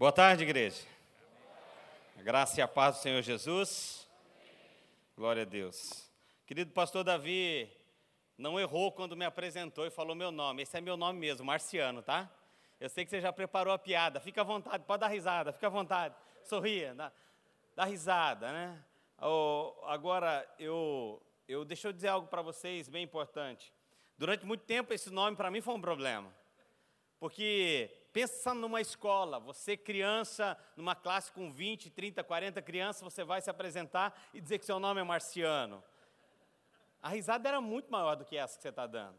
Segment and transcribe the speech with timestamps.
[0.00, 0.82] Boa tarde, igreja.
[2.18, 4.08] A graça e a paz do Senhor Jesus.
[5.14, 6.10] Glória a Deus.
[6.46, 7.70] Querido pastor Davi,
[8.38, 10.62] não errou quando me apresentou e falou meu nome.
[10.62, 12.30] Esse é meu nome mesmo, Marciano, tá?
[12.80, 14.20] Eu sei que você já preparou a piada.
[14.20, 16.14] Fica à vontade, pode dar risada, fica à vontade.
[16.44, 17.12] Sorria, dá,
[17.76, 18.82] dá risada, né?
[19.20, 23.70] Oh, agora, eu, eu, deixa eu dizer algo para vocês bem importante.
[24.16, 26.34] Durante muito tempo, esse nome para mim foi um problema.
[27.18, 33.40] Porque pensa numa escola, você criança, numa classe com 20, 30, 40 crianças, você vai
[33.40, 35.82] se apresentar e dizer que seu nome é Marciano.
[37.02, 39.18] A risada era muito maior do que essa que você está dando.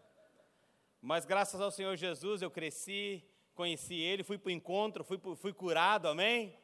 [1.02, 3.24] Mas graças ao Senhor Jesus eu cresci,
[3.56, 6.58] conheci Ele, fui para o encontro, fui, fui curado, amém?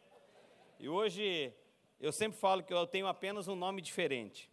[0.79, 1.51] E hoje
[1.99, 4.49] eu sempre falo que eu tenho apenas um nome diferente.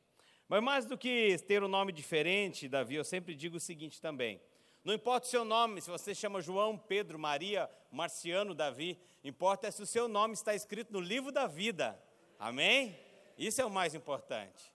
[0.49, 4.41] Mas mais do que ter um nome diferente, Davi, eu sempre digo o seguinte também.
[4.85, 9.71] Não importa o seu nome, se você chama João, Pedro, Maria, Marciano, Davi, importa é
[9.71, 11.99] se o seu nome está escrito no livro da vida.
[12.39, 12.95] Amém?
[13.39, 14.71] Isso é o mais importante.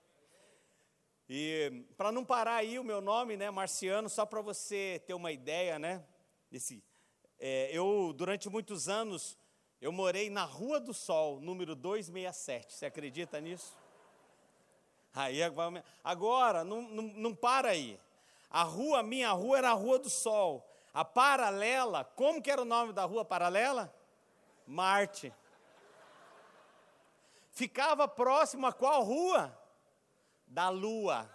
[1.28, 5.30] E para não parar aí o meu nome, né, Marciano, só para você ter uma
[5.30, 6.04] ideia, né,
[6.50, 6.82] desse,
[7.38, 9.38] é, eu durante muitos anos
[9.80, 12.72] eu morei na Rua do Sol, número 267.
[12.72, 13.78] Você acredita nisso?
[15.14, 17.96] Aí agora, agora não, não, não para aí.
[18.50, 20.68] A rua, minha rua, era a Rua do Sol.
[20.92, 23.94] A paralela, como que era o nome da rua paralela?
[24.66, 25.32] Marte.
[27.52, 29.56] Ficava próximo a qual rua?
[30.46, 31.30] Da Lua.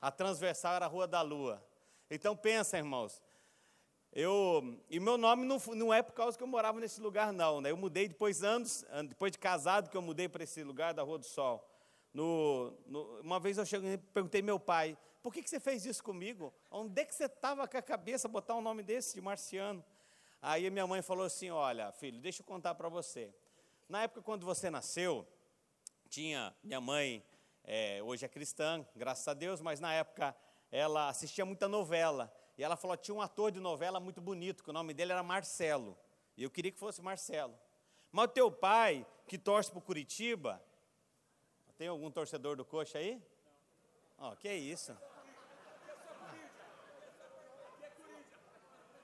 [0.00, 1.62] A transversal era a Rua da Lua.
[2.10, 3.22] Então pensa, irmãos.
[4.12, 7.60] Eu, e meu nome não, não é por causa que eu morava nesse lugar, não.
[7.60, 7.70] Né?
[7.70, 11.18] Eu mudei depois anos, depois de casado, que eu mudei para esse lugar da Rua
[11.18, 11.68] do Sol.
[12.14, 14.96] No, no, uma vez eu cheguei, perguntei meu pai,
[15.26, 16.54] por que, que você fez isso comigo?
[16.70, 19.84] Onde é que você estava com a cabeça botar um nome desse de marciano?
[20.40, 23.34] Aí minha mãe falou assim: Olha, filho, deixa eu contar para você.
[23.88, 25.26] Na época quando você nasceu,
[26.08, 27.26] tinha minha mãe,
[27.64, 30.32] é, hoje é cristã, graças a Deus, mas na época
[30.70, 32.32] ela assistia muita novela.
[32.56, 35.24] E ela falou: tinha um ator de novela muito bonito, que o nome dele era
[35.24, 35.98] Marcelo.
[36.36, 37.58] E eu queria que fosse Marcelo.
[38.12, 40.62] Mas o teu pai, que torce para Curitiba,
[41.76, 43.20] tem algum torcedor do coxa aí?
[44.18, 44.96] Ó, oh, que isso?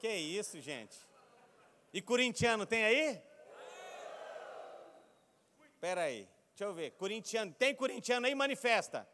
[0.02, 0.98] Que isso, gente?
[1.92, 3.22] E corintiano tem aí?
[5.74, 6.90] Espera aí, deixa eu ver.
[6.98, 8.34] Corintiano, tem corintiano aí?
[8.34, 9.08] Manifesta.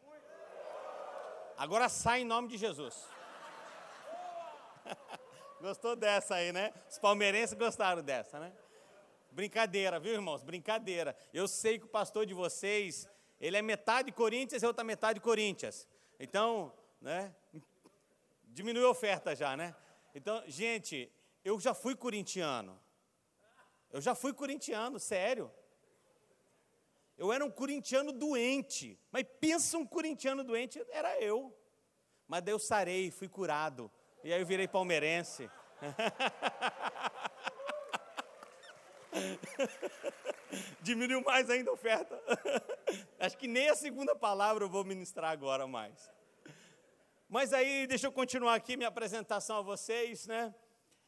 [1.55, 3.07] Agora sai em nome de Jesus.
[5.61, 6.73] Gostou dessa aí, né?
[6.89, 8.51] Os palmeirenses gostaram dessa, né?
[9.29, 10.41] Brincadeira, viu, irmãos?
[10.41, 11.15] Brincadeira.
[11.31, 13.07] Eu sei que o pastor de vocês,
[13.39, 15.87] ele é metade Corinthians e outra metade Corinthians.
[16.19, 17.31] Então, né?
[18.45, 19.75] Diminui a oferta já, né?
[20.13, 21.11] Então, gente,
[21.43, 22.79] eu já fui corintiano.
[23.91, 25.51] Eu já fui corintiano, sério.
[27.17, 28.99] Eu era um corintiano doente.
[29.11, 31.55] Mas pensa um corintiano doente, era eu.
[32.27, 33.91] Mas daí eu sarei, fui curado.
[34.23, 35.49] E aí eu virei palmeirense.
[40.81, 42.21] Diminuiu mais ainda a oferta.
[43.19, 46.11] Acho que nem a segunda palavra eu vou ministrar agora mais.
[47.31, 50.51] Mas aí, deixa eu continuar aqui minha apresentação a vocês, né?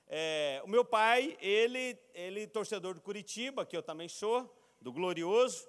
[0.08, 4.48] É, o meu pai, ele, ele torcedor do Curitiba, que eu também sou,
[4.80, 5.68] do Glorioso.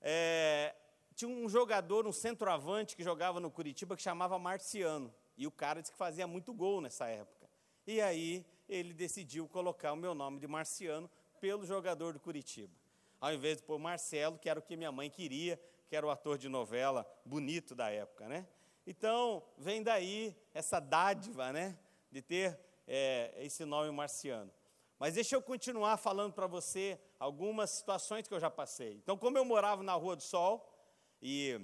[0.00, 0.74] É,
[1.14, 5.14] tinha um jogador, um centroavante que jogava no Curitiba que chamava Marciano.
[5.38, 7.48] E o cara disse que fazia muito gol nessa época.
[7.86, 11.08] E aí ele decidiu colocar o meu nome de Marciano
[11.40, 12.74] pelo jogador do Curitiba.
[13.20, 16.10] Ao invés de pôr Marcelo, que era o que minha mãe queria, que era o
[16.10, 18.48] ator de novela bonito da época, né?
[18.86, 21.76] Então, vem daí essa dádiva, né,
[22.10, 24.50] de ter é, esse nome marciano.
[24.96, 28.94] Mas deixa eu continuar falando para você algumas situações que eu já passei.
[28.94, 30.72] Então, como eu morava na Rua do Sol,
[31.20, 31.60] e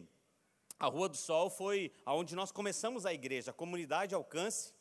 [0.78, 4.74] a Rua do Sol foi aonde nós começamos a igreja, a comunidade Alcance,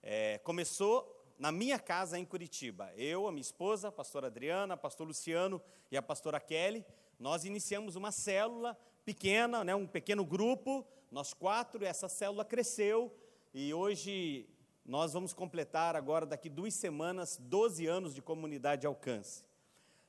[0.00, 2.92] é, começou na minha casa em Curitiba.
[2.94, 5.60] Eu, a minha esposa, a pastora Adriana, o pastor Luciano
[5.90, 6.86] e a pastora Kelly,
[7.18, 13.12] nós iniciamos uma célula pequena, né, um pequeno grupo, nós quatro, essa célula cresceu
[13.52, 14.48] e hoje
[14.86, 19.44] nós vamos completar agora, daqui duas semanas, 12 anos de comunidade de alcance.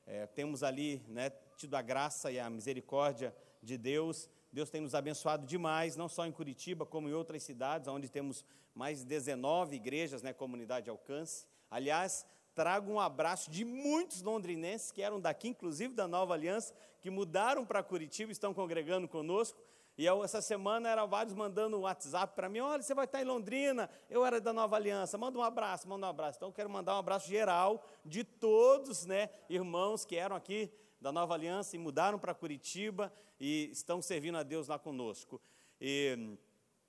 [0.06, 4.30] É, temos ali né, tido a graça e a misericórdia de Deus.
[4.52, 8.44] Deus tem nos abençoado demais, não só em Curitiba, como em outras cidades, onde temos
[8.74, 11.46] mais de 19 igrejas, né, comunidade de alcance.
[11.70, 17.10] Aliás, trago um abraço de muitos londrinenses que eram daqui, inclusive da Nova Aliança, que
[17.10, 19.60] mudaram para Curitiba e estão congregando conosco.
[20.02, 23.22] E eu, essa semana eram vários mandando um WhatsApp para mim: olha, você vai estar
[23.22, 26.38] em Londrina, eu era da Nova Aliança, manda um abraço, manda um abraço.
[26.38, 31.12] Então eu quero mandar um abraço geral de todos, né, irmãos que eram aqui da
[31.12, 35.40] Nova Aliança e mudaram para Curitiba e estão servindo a Deus lá conosco.
[35.80, 36.36] E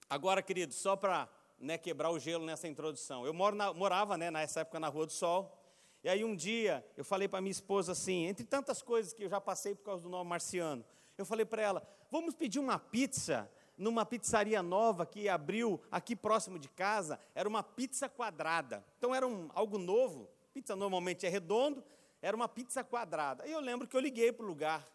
[0.09, 3.27] agora, querido, só para né, quebrar o gelo nessa introdução.
[3.27, 5.56] Eu na, morava né, nessa época na Rua do Sol.
[6.04, 9.30] E aí um dia eu falei para minha esposa assim, entre tantas coisas que eu
[9.30, 10.83] já passei por causa do nome marciano,
[11.23, 16.59] eu falei para ela: vamos pedir uma pizza numa pizzaria nova que abriu aqui próximo
[16.59, 17.19] de casa.
[17.33, 18.85] Era uma pizza quadrada.
[18.97, 20.29] Então era um, algo novo.
[20.53, 21.83] Pizza normalmente é redondo,
[22.21, 23.43] era uma pizza quadrada.
[23.43, 24.87] Aí eu lembro que eu liguei para o lugar.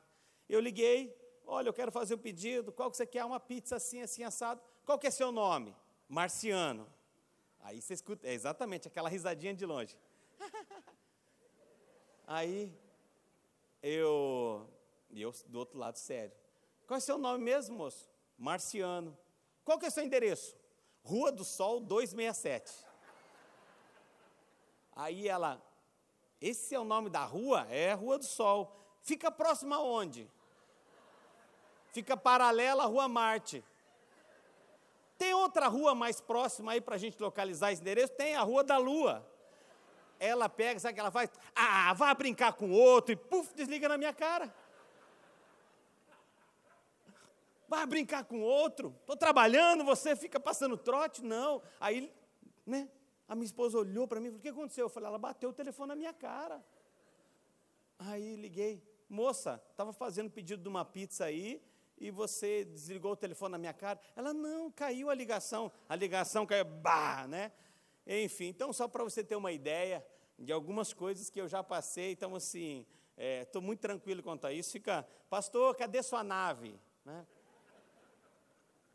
[0.48, 1.14] Eu liguei,
[1.44, 3.24] olha, eu quero fazer um pedido, qual que você quer?
[3.24, 4.60] Uma pizza assim, assim, assado.
[4.86, 5.74] Qual que é seu nome?
[6.08, 6.86] Marciano.
[7.60, 9.98] Aí você escuta, é exatamente aquela risadinha de longe.
[12.26, 12.72] Aí
[13.82, 14.68] eu
[15.10, 16.34] e eu do outro lado, sério.
[16.86, 18.08] Qual é o seu nome mesmo, moço?
[18.36, 19.16] Marciano.
[19.64, 20.56] Qual que é o seu endereço?
[21.02, 22.72] Rua do Sol 267.
[24.94, 25.62] Aí ela,
[26.40, 27.66] esse é o nome da rua?
[27.70, 28.74] É Rua do Sol.
[29.02, 30.30] Fica próxima aonde?
[31.92, 33.64] Fica paralela à Rua Marte.
[35.16, 38.12] Tem outra rua mais próxima aí para a gente localizar esse endereço?
[38.12, 39.26] Tem a Rua da Lua.
[40.20, 41.30] Ela pega, sabe o que ela faz?
[41.54, 44.52] Ah, vai brincar com outro e puf, desliga na minha cara.
[47.68, 51.62] Vai brincar com outro, estou trabalhando, você fica passando trote, não.
[51.78, 52.12] Aí,
[52.66, 52.88] né,
[53.28, 54.86] a minha esposa olhou para mim e falou, o que aconteceu?
[54.86, 56.64] Eu falei, ela bateu o telefone na minha cara.
[57.98, 61.62] Aí liguei, moça, estava fazendo pedido de uma pizza aí,
[62.00, 64.00] e você desligou o telefone na minha cara.
[64.14, 65.70] Ela, não, caiu a ligação.
[65.88, 67.52] A ligação caiu, bah, né?
[68.06, 70.04] Enfim, então só para você ter uma ideia
[70.38, 72.86] de algumas coisas que eu já passei, então assim,
[73.42, 74.72] estou é, muito tranquilo quanto a isso.
[74.72, 76.78] Fica, pastor, cadê sua nave?
[77.04, 77.26] Né?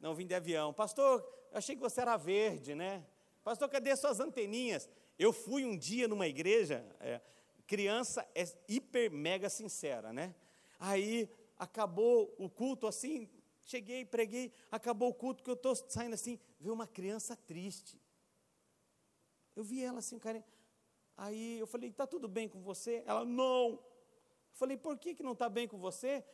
[0.04, 0.74] Não, vim de avião.
[0.74, 3.08] Pastor, achei que você era verde, né?
[3.42, 4.90] Pastor, cadê suas anteninhas?
[5.18, 7.22] Eu fui um dia numa igreja, é,
[7.66, 10.36] criança é hiper mega sincera, né?
[10.78, 13.30] Aí acabou o culto assim,
[13.64, 17.98] cheguei, preguei, acabou o culto que eu estou saindo assim, vi uma criança triste.
[19.56, 20.44] Eu vi ela assim, cara.
[21.16, 23.04] Aí eu falei, está tudo bem com você?
[23.06, 23.70] Ela, não.
[23.70, 23.80] Eu
[24.52, 26.26] falei, por que, que não está bem com você?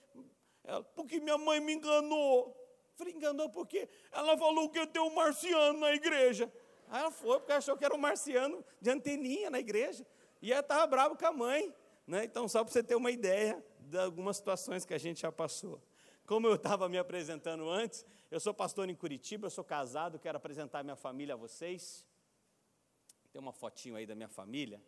[0.64, 2.59] Ela, porque minha mãe me enganou.
[3.00, 6.52] Falei, enganou porque ela falou que ia ter um marciano na igreja.
[6.90, 10.06] Aí ela foi, porque achou que era um marciano de anteninha na igreja.
[10.42, 11.74] E ela estava brava com a mãe.
[12.06, 12.26] Né?
[12.26, 15.82] Então, só para você ter uma ideia de algumas situações que a gente já passou.
[16.26, 20.36] Como eu estava me apresentando antes, eu sou pastor em Curitiba, eu sou casado, quero
[20.36, 22.06] apresentar minha família a vocês.
[23.32, 24.84] Tem uma fotinho aí da minha família.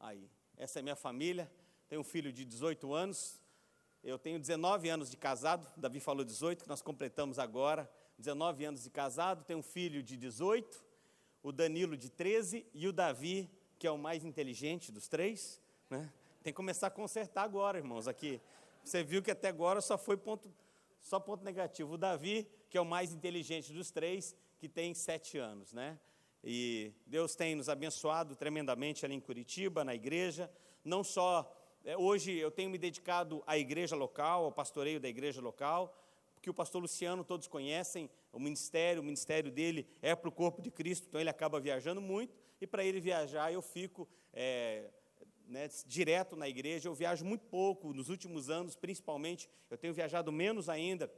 [0.00, 1.48] Aí, essa é minha família.
[1.86, 3.40] Tenho um filho de 18 anos,
[4.06, 7.90] eu tenho 19 anos de casado, Davi falou 18, que nós completamos agora.
[8.16, 10.82] 19 anos de casado, tenho um filho de 18,
[11.42, 13.50] o Danilo de 13 e o Davi,
[13.80, 15.60] que é o mais inteligente dos três.
[15.90, 16.08] Né?
[16.40, 18.40] Tem que começar a consertar agora, irmãos, aqui.
[18.84, 20.48] Você viu que até agora só foi ponto,
[21.00, 21.94] só ponto negativo.
[21.94, 25.98] O Davi, que é o mais inteligente dos três, que tem sete anos, né?
[26.44, 30.48] E Deus tem nos abençoado tremendamente ali em Curitiba, na igreja,
[30.84, 31.52] não só
[31.94, 35.96] hoje eu tenho me dedicado à igreja local, ao pastoreio da igreja local,
[36.34, 40.60] porque o pastor Luciano todos conhecem, o ministério, o ministério dele é para o corpo
[40.60, 44.90] de Cristo, então ele acaba viajando muito, e para ele viajar eu fico é,
[45.46, 50.32] né, direto na igreja, eu viajo muito pouco, nos últimos anos principalmente, eu tenho viajado
[50.32, 51.12] menos ainda,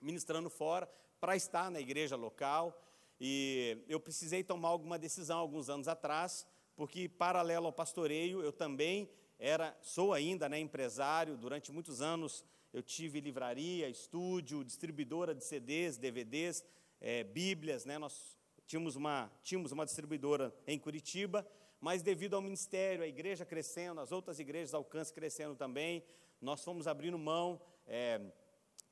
[0.00, 0.86] ministrando fora,
[1.20, 2.78] para estar na igreja local,
[3.18, 9.08] e eu precisei tomar alguma decisão alguns anos atrás, porque paralelo ao pastoreio, eu também
[9.38, 15.96] era, sou ainda né, empresário, durante muitos anos eu tive livraria, estúdio, distribuidora de CDs,
[15.96, 16.64] DVDs,
[17.00, 18.36] é, Bíblias, né, nós
[18.66, 21.46] tínhamos uma, tínhamos uma distribuidora em Curitiba,
[21.80, 26.02] mas devido ao ministério, a igreja crescendo, as outras igrejas alcance crescendo também,
[26.40, 28.20] nós fomos abrindo mão é,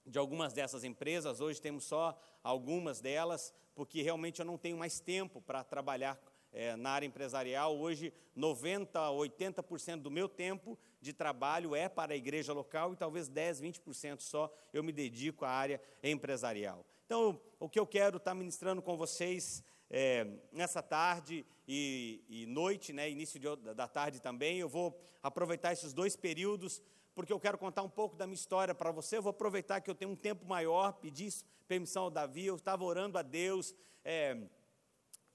[0.06, 5.00] de algumas dessas empresas, hoje temos só algumas delas, porque realmente eu não tenho mais
[5.00, 6.20] tempo para trabalhar
[6.52, 7.76] é, na área empresarial.
[7.76, 13.28] Hoje, 90%, 80% do meu tempo de trabalho é para a igreja local e talvez
[13.28, 16.84] 10%, 20% só eu me dedico à área empresarial.
[17.06, 22.92] Então, o que eu quero estar ministrando com vocês é, nessa tarde e, e noite,
[22.92, 26.82] né, início de, da tarde também, eu vou aproveitar esses dois períodos
[27.14, 29.18] porque eu quero contar um pouco da minha história para você.
[29.18, 31.30] Eu vou aproveitar que eu tenho um tempo maior, pedir
[31.68, 33.74] permissão ao Davi, eu estava orando a Deus.
[34.04, 34.36] É,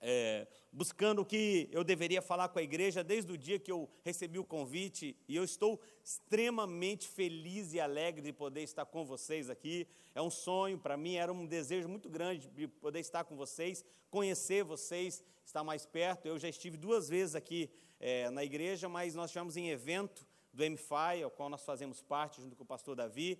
[0.01, 3.89] é, buscando o que eu deveria falar com a igreja desde o dia que eu
[4.03, 9.49] recebi o convite, e eu estou extremamente feliz e alegre de poder estar com vocês
[9.49, 9.87] aqui.
[10.13, 13.83] É um sonho para mim, era um desejo muito grande de poder estar com vocês,
[14.09, 16.27] conhecer vocês, estar mais perto.
[16.27, 20.63] Eu já estive duas vezes aqui é, na igreja, mas nós estivemos em evento do
[20.63, 23.39] MFI, ao qual nós fazemos parte junto com o pastor Davi.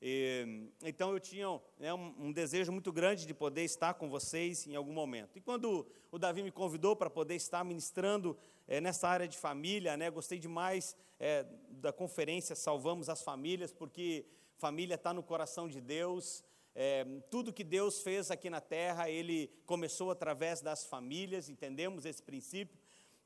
[0.00, 4.66] E, então eu tinha né, um, um, desejo muito grande de poder estar com vocês
[4.66, 5.36] em algum momento.
[5.36, 8.36] E quando o Davi me convidou para poder estar ministrando
[8.66, 14.24] é, nessa área de família, né, gostei demais é, da conferência Salvamos as Famílias, porque
[14.56, 16.44] família está no coração de Deus.
[16.74, 22.22] É, tudo que Deus fez aqui na terra, Ele começou através das famílias, entendemos esse
[22.22, 22.78] princípio.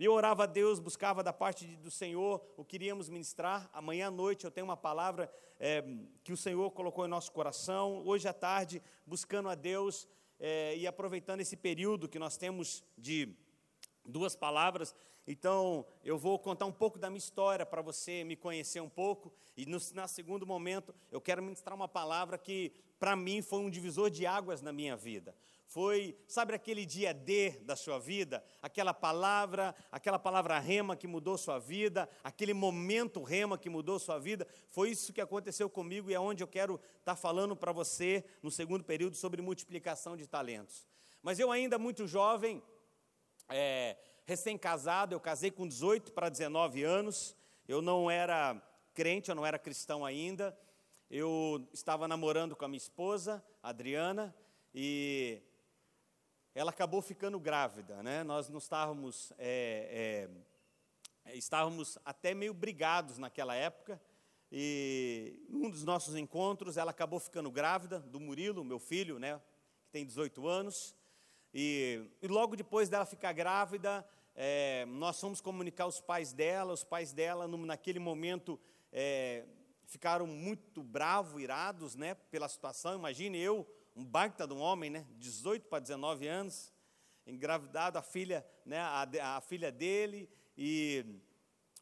[0.03, 3.71] E eu orava a Deus, buscava da parte do Senhor o que iríamos ministrar.
[3.73, 5.81] Amanhã à noite eu tenho uma palavra é,
[6.25, 8.03] que o Senhor colocou em nosso coração.
[8.05, 10.09] Hoje à tarde, buscando a Deus
[10.41, 13.33] é, e aproveitando esse período que nós temos de
[14.05, 14.93] duas palavras.
[15.25, 19.33] Então, eu vou contar um pouco da minha história para você me conhecer um pouco.
[19.57, 23.71] E no na segundo momento, eu quero ministrar uma palavra que, para mim, foi um
[23.71, 25.33] divisor de águas na minha vida.
[25.73, 28.45] Foi, sabe aquele dia D da sua vida?
[28.61, 34.19] Aquela palavra, aquela palavra rema que mudou sua vida, aquele momento rema que mudou sua
[34.19, 34.47] vida.
[34.69, 38.23] Foi isso que aconteceu comigo e é onde eu quero estar tá falando para você
[38.43, 40.87] no segundo período sobre multiplicação de talentos.
[41.23, 42.62] Mas eu ainda muito jovem,
[43.49, 47.35] é, recém-casado, eu casei com 18 para 19 anos,
[47.67, 48.62] eu não era
[48.93, 50.55] crente, eu não era cristão ainda,
[51.11, 54.37] eu estava namorando com a minha esposa, Adriana,
[54.75, 55.43] e
[56.55, 58.23] ela acabou ficando grávida, né?
[58.23, 60.29] Nós não estávamos, é,
[61.25, 64.01] é, estávamos até meio brigados naquela época.
[64.51, 69.41] E um dos nossos encontros, ela acabou ficando grávida do Murilo, meu filho, né?
[69.85, 70.95] Que tem 18 anos.
[71.55, 76.75] E, e logo depois dela ficar grávida, é, nós fomos comunicar os pais dela.
[76.75, 78.61] Os pais dela, no, naquele momento,
[78.93, 79.47] é,
[79.87, 82.15] ficaram muito bravos, irados, né?
[82.15, 82.95] Pela situação.
[82.95, 85.07] Imagine eu um baita de um homem, né?
[85.19, 86.73] 18 para 19 anos,
[87.27, 88.79] engravidado a filha, né?
[88.81, 91.05] A, a filha dele e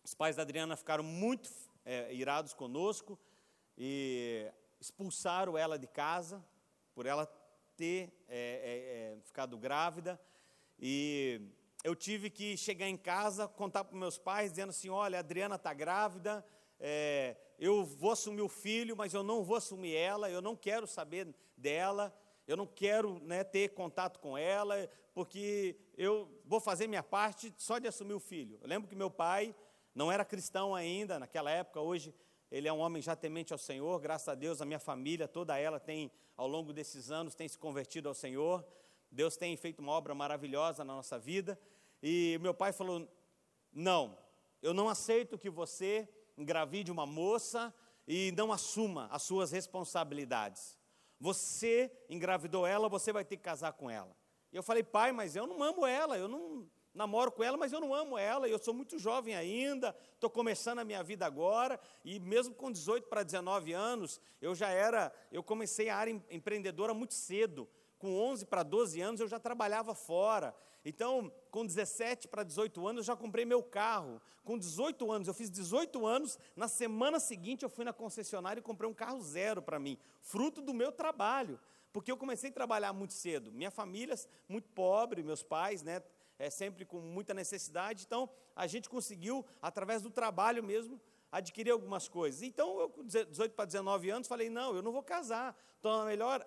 [0.02, 1.50] os pais da Adriana ficaram muito
[1.84, 3.18] é, irados conosco
[3.76, 4.50] e
[4.80, 6.44] expulsaram ela de casa
[6.94, 7.26] por ela
[7.76, 10.20] ter é, é, é ficado grávida
[10.78, 11.40] e
[11.82, 15.56] eu tive que chegar em casa, contar para meus pais, dizendo assim, olha, a Adriana
[15.56, 16.44] está grávida,
[16.80, 20.86] é, eu vou assumir o filho, mas eu não vou assumir ela, eu não quero
[20.86, 22.12] saber dela,
[22.46, 27.78] eu não quero né, ter contato com ela, porque eu vou fazer minha parte só
[27.78, 28.58] de assumir o filho.
[28.62, 29.54] Eu lembro que meu pai
[29.94, 32.14] não era cristão ainda naquela época, hoje
[32.50, 35.58] ele é um homem já temente ao Senhor, graças a Deus a minha família, toda
[35.58, 38.64] ela tem, ao longo desses anos, tem se convertido ao Senhor,
[39.10, 41.60] Deus tem feito uma obra maravilhosa na nossa vida,
[42.02, 43.06] e meu pai falou,
[43.72, 44.18] não,
[44.62, 46.08] eu não aceito que você
[46.40, 47.72] engravide uma moça
[48.08, 50.78] e não assuma as suas responsabilidades.
[51.20, 54.16] Você engravidou ela, você vai ter que casar com ela.
[54.50, 57.72] E eu falei, pai, mas eu não amo ela, eu não namoro com ela, mas
[57.72, 61.78] eu não amo ela, eu sou muito jovem ainda, estou começando a minha vida agora,
[62.04, 66.92] e mesmo com 18 para 19 anos, eu já era, eu comecei a área empreendedora
[66.92, 67.68] muito cedo,
[67.98, 73.00] com 11 para 12 anos eu já trabalhava fora, então, com 17 para 18 anos,
[73.00, 74.20] eu já comprei meu carro.
[74.44, 76.38] Com 18 anos, eu fiz 18 anos.
[76.56, 80.62] Na semana seguinte, eu fui na concessionária e comprei um carro zero para mim, fruto
[80.62, 81.60] do meu trabalho.
[81.92, 83.52] Porque eu comecei a trabalhar muito cedo.
[83.52, 84.14] Minha família,
[84.48, 86.02] muito pobre, meus pais, né,
[86.38, 88.04] é, sempre com muita necessidade.
[88.06, 90.98] Então, a gente conseguiu, através do trabalho mesmo,
[91.30, 92.42] adquirir algumas coisas.
[92.42, 95.54] Então, eu com 18 para 19 anos, falei: não, eu não vou casar.
[95.76, 96.46] Estou no melhor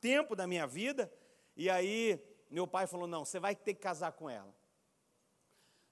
[0.00, 1.10] tempo da minha vida.
[1.56, 4.52] E aí, meu pai falou: não, você vai ter que casar com ela.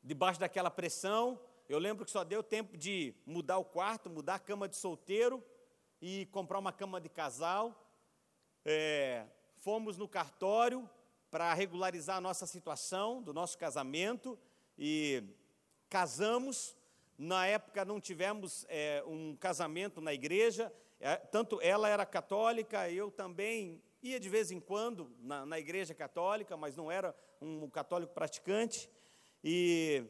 [0.03, 4.39] Debaixo daquela pressão, eu lembro que só deu tempo de mudar o quarto, mudar a
[4.41, 5.45] cama de solteiro
[6.01, 7.87] e comprar uma cama de casal.
[8.65, 9.27] É,
[9.59, 10.89] fomos no cartório
[11.31, 14.39] para regularizar a nossa situação do nosso casamento
[14.77, 15.23] e
[15.89, 16.77] casamos.
[17.17, 23.11] Na época não tivemos é, um casamento na igreja, é, tanto ela era católica, eu
[23.11, 28.13] também ia de vez em quando na, na igreja católica, mas não era um católico
[28.13, 28.89] praticante.
[29.43, 30.05] E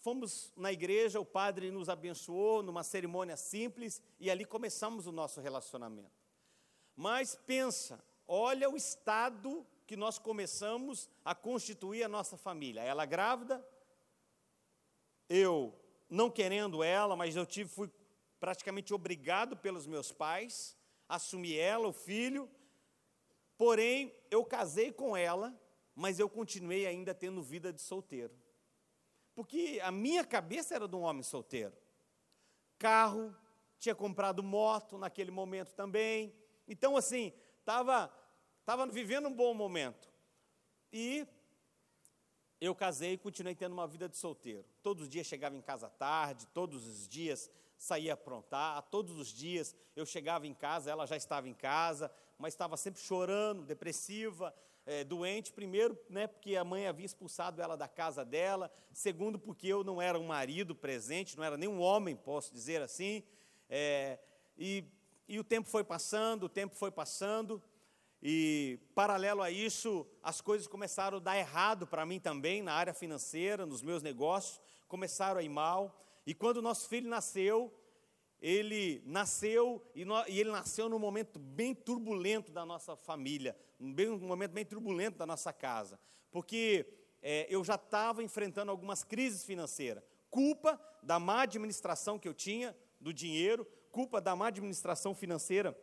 [0.00, 5.40] fomos na igreja, o padre nos abençoou numa cerimônia simples e ali começamos o nosso
[5.40, 6.10] relacionamento.
[6.96, 12.80] Mas pensa, olha o estado que nós começamos a constituir a nossa família.
[12.80, 13.66] Ela grávida,
[15.28, 15.74] eu
[16.08, 17.90] não querendo ela, mas eu tive, fui
[18.38, 20.76] praticamente obrigado pelos meus pais
[21.08, 22.48] a assumir ela, o filho,
[23.60, 25.54] Porém, eu casei com ela,
[25.94, 28.32] mas eu continuei ainda tendo vida de solteiro.
[29.34, 31.76] Porque a minha cabeça era de um homem solteiro.
[32.78, 33.36] Carro,
[33.78, 36.34] tinha comprado moto naquele momento também.
[36.66, 38.10] Então, assim, estava
[38.64, 40.10] tava vivendo um bom momento.
[40.90, 41.28] E
[42.62, 44.64] eu casei e continuei tendo uma vida de solteiro.
[44.82, 49.76] Todos os dias chegava em casa tarde, todos os dias saía aprontar, todos os dias
[49.94, 54.54] eu chegava em casa, ela já estava em casa, mas estava sempre chorando, depressiva,
[54.86, 55.52] é, doente.
[55.52, 58.72] Primeiro, né, porque a mãe havia expulsado ela da casa dela.
[58.92, 62.80] Segundo, porque eu não era um marido presente, não era nem um homem, posso dizer
[62.80, 63.22] assim.
[63.68, 64.18] É,
[64.56, 64.84] e,
[65.28, 67.62] e o tempo foi passando, o tempo foi passando.
[68.22, 72.92] E, paralelo a isso, as coisas começaram a dar errado para mim também, na área
[72.94, 76.02] financeira, nos meus negócios, começaram a ir mal.
[76.26, 77.72] E quando nosso filho nasceu,
[78.40, 83.92] ele nasceu e, no, e, ele nasceu num momento bem turbulento da nossa família, um,
[83.92, 85.98] bem, um momento bem turbulento da nossa casa,
[86.30, 86.86] porque
[87.22, 92.76] é, eu já estava enfrentando algumas crises financeiras, culpa da má administração que eu tinha
[93.00, 95.76] do dinheiro, culpa da má administração financeira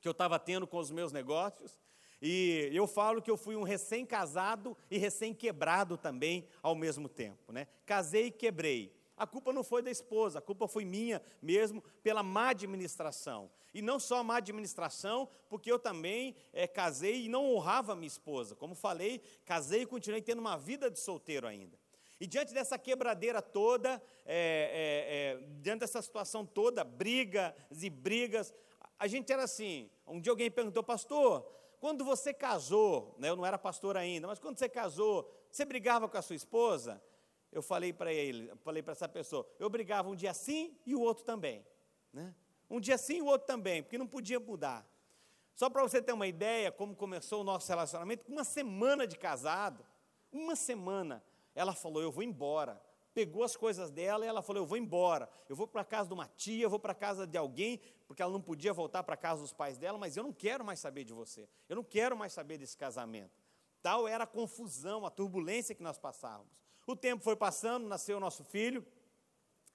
[0.00, 1.78] que eu estava tendo com os meus negócios.
[2.22, 7.52] E eu falo que eu fui um recém-casado e recém-quebrado também ao mesmo tempo.
[7.52, 7.66] Né?
[7.86, 8.94] Casei e quebrei.
[9.20, 13.50] A culpa não foi da esposa, a culpa foi minha mesmo pela má administração.
[13.74, 18.56] E não só má administração, porque eu também é, casei e não honrava minha esposa.
[18.56, 21.78] Como falei, casei e continuei tendo uma vida de solteiro ainda.
[22.18, 28.54] E diante dessa quebradeira toda, é, é, diante dessa situação toda, brigas e brigas,
[28.98, 29.90] a gente era assim.
[30.06, 31.46] Um dia alguém perguntou, pastor,
[31.78, 36.08] quando você casou, né, eu não era pastor ainda, mas quando você casou, você brigava
[36.08, 37.02] com a sua esposa?
[37.52, 41.00] Eu falei para ele, falei para essa pessoa, eu brigava um dia sim e o
[41.00, 41.66] outro também.
[42.12, 42.34] Né?
[42.68, 44.86] Um dia sim e o outro também, porque não podia mudar.
[45.54, 49.84] Só para você ter uma ideia como começou o nosso relacionamento, uma semana de casado,
[50.32, 51.22] uma semana,
[51.54, 52.80] ela falou, eu vou embora
[53.14, 56.08] pegou as coisas dela e ela falou: Eu vou embora, eu vou para a casa
[56.08, 59.02] de uma tia, eu vou para a casa de alguém, porque ela não podia voltar
[59.02, 61.76] para a casa dos pais dela, mas eu não quero mais saber de você, eu
[61.76, 63.32] não quero mais saber desse casamento.
[63.82, 66.59] Tal era a confusão, a turbulência que nós passávamos.
[66.86, 68.84] O tempo foi passando, nasceu nosso filho,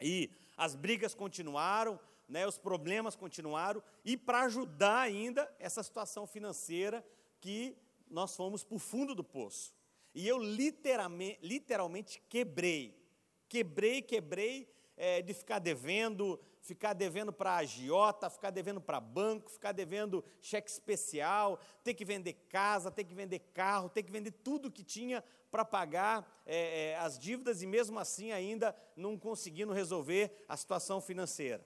[0.02, 7.06] e as brigas continuaram, né, os problemas continuaram, e para ajudar ainda essa situação financeira
[7.40, 7.78] que
[8.10, 9.74] nós fomos para o fundo do poço.
[10.14, 13.06] E eu literalmente, literalmente quebrei
[13.48, 19.72] Quebrei, quebrei é, de ficar devendo, ficar devendo para agiota, ficar devendo para banco, ficar
[19.72, 24.72] devendo cheque especial, ter que vender casa, ter que vender carro, ter que vender tudo
[24.72, 30.44] que tinha para pagar é, é, as dívidas e mesmo assim ainda não conseguindo resolver
[30.50, 31.64] a situação financeira.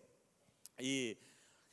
[0.77, 1.17] E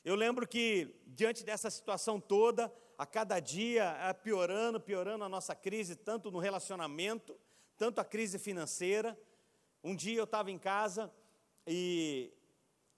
[0.04, 5.52] eu lembro que diante dessa situação toda, a cada dia é, piorando, piorando a nossa
[5.52, 7.36] crise, tanto no relacionamento,
[7.76, 9.18] tanto a crise financeira,
[9.82, 11.12] um dia eu estava em casa
[11.66, 12.32] e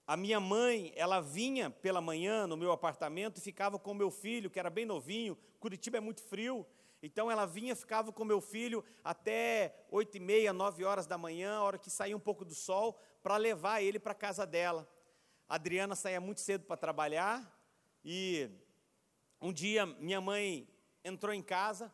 [0.09, 4.09] a minha mãe, ela vinha pela manhã no meu apartamento e ficava com o meu
[4.09, 5.37] filho, que era bem novinho.
[5.59, 6.65] Curitiba é muito frio,
[6.99, 11.57] então ela vinha, ficava com meu filho até oito e meia, nove horas da manhã,
[11.57, 14.89] a hora que saía um pouco do sol, para levar ele para a casa dela.
[15.47, 17.47] A Adriana saía muito cedo para trabalhar
[18.03, 18.49] e
[19.39, 20.67] um dia minha mãe
[21.03, 21.93] entrou em casa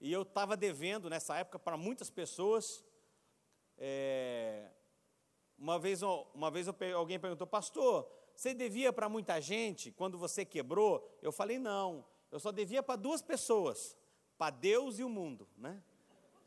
[0.00, 2.84] e eu estava devendo nessa época para muitas pessoas
[3.76, 4.70] é,
[5.58, 11.08] uma vez, uma vez alguém perguntou, pastor, você devia para muita gente quando você quebrou?
[11.22, 13.96] Eu falei, não, eu só devia para duas pessoas,
[14.36, 15.82] para Deus e o mundo, né?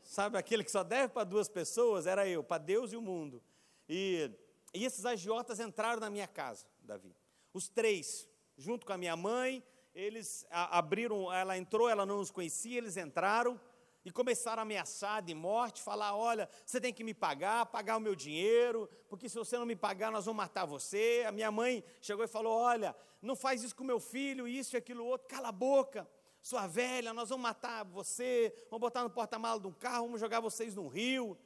[0.02, 2.06] Sabe aquele que só deve para duas pessoas?
[2.06, 3.42] Era eu, para Deus e o mundo.
[3.88, 4.30] E,
[4.72, 7.14] e esses agiotas entraram na minha casa, Davi.
[7.52, 9.62] Os três, junto com a minha mãe,
[9.94, 13.60] eles abriram, ela entrou, ela não os conhecia, eles entraram,
[14.04, 18.00] e começaram a ameaçar de morte, falar: olha, você tem que me pagar, pagar o
[18.00, 21.24] meu dinheiro, porque se você não me pagar, nós vamos matar você.
[21.26, 24.78] A minha mãe chegou e falou: olha, não faz isso com meu filho, isso e
[24.78, 26.08] aquilo outro, cala a boca,
[26.42, 30.40] sua velha, nós vamos matar você, vamos botar no porta-malas de um carro, vamos jogar
[30.40, 31.36] vocês no rio.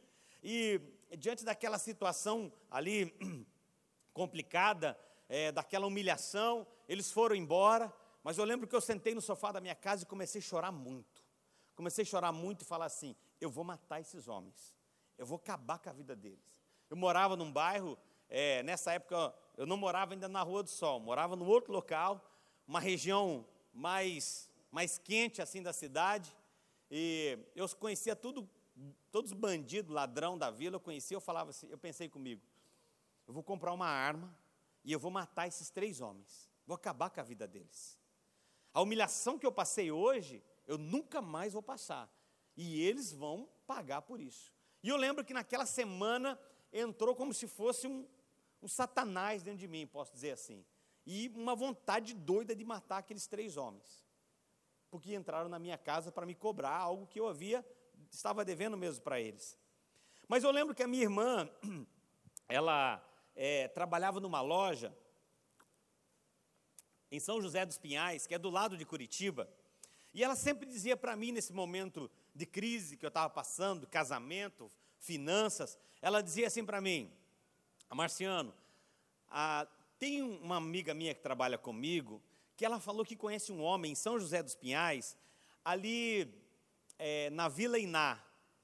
[0.42, 0.80] E
[1.18, 3.14] diante daquela situação ali
[4.12, 4.96] complicada,
[5.28, 9.60] é, daquela humilhação, eles foram embora, mas eu lembro que eu sentei no sofá da
[9.60, 11.13] minha casa e comecei a chorar muito.
[11.74, 14.74] Comecei a chorar muito e falar assim: eu vou matar esses homens,
[15.18, 16.54] eu vou acabar com a vida deles.
[16.88, 21.00] Eu morava num bairro, é, nessa época eu não morava ainda na Rua do Sol,
[21.00, 22.24] morava num outro local,
[22.66, 26.34] uma região mais, mais quente assim da cidade,
[26.90, 28.48] e eu conhecia tudo,
[29.10, 32.42] todos os bandidos, ladrão da vila, eu conhecia, eu falava assim, eu pensei comigo,
[33.26, 34.36] eu vou comprar uma arma
[34.84, 37.98] e eu vou matar esses três homens, vou acabar com a vida deles.
[38.72, 42.10] A humilhação que eu passei hoje, eu nunca mais vou passar.
[42.56, 44.52] E eles vão pagar por isso.
[44.82, 46.38] E eu lembro que naquela semana
[46.72, 48.06] entrou como se fosse um,
[48.62, 50.64] um satanás dentro de mim, posso dizer assim.
[51.06, 54.04] E uma vontade doida de matar aqueles três homens.
[54.90, 57.66] Porque entraram na minha casa para me cobrar algo que eu havia,
[58.10, 59.58] estava devendo mesmo para eles.
[60.28, 61.48] Mas eu lembro que a minha irmã,
[62.48, 64.96] ela é, trabalhava numa loja
[67.10, 69.48] em São José dos Pinhais, que é do lado de Curitiba,
[70.14, 74.70] e ela sempre dizia para mim, nesse momento de crise que eu estava passando, casamento,
[75.00, 77.12] finanças, ela dizia assim para mim,
[77.92, 78.54] Marciano,
[79.28, 79.66] ah,
[79.98, 82.22] tem uma amiga minha que trabalha comigo,
[82.56, 85.16] que ela falou que conhece um homem em São José dos Pinhais,
[85.64, 86.32] ali
[86.96, 88.22] é, na Vila Iná,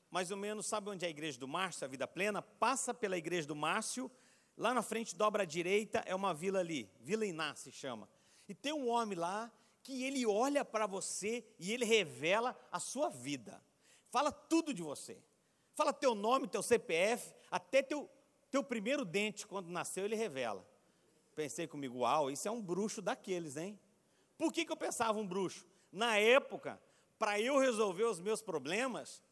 [0.09, 2.43] mais ou menos, sabe onde é a igreja do Márcio, a Vida Plena?
[2.43, 4.11] Passa pela igreja do Márcio,
[4.57, 8.09] lá na frente dobra à direita, é uma vila ali, Vila Iná se chama.
[8.49, 9.51] E tem um homem lá
[9.83, 13.63] que ele olha para você e ele revela a sua vida.
[14.11, 15.23] Fala tudo de você.
[15.75, 18.11] Fala teu nome, teu CPF, até teu,
[18.51, 20.67] teu primeiro dente, quando nasceu, ele revela.
[21.35, 23.79] Pensei comigo, uau, isso é um bruxo daqueles, hein?
[24.37, 25.67] Por que, que eu pensava um bruxo?
[25.93, 26.81] Na época,
[27.19, 29.23] para eu resolver os meus problemas,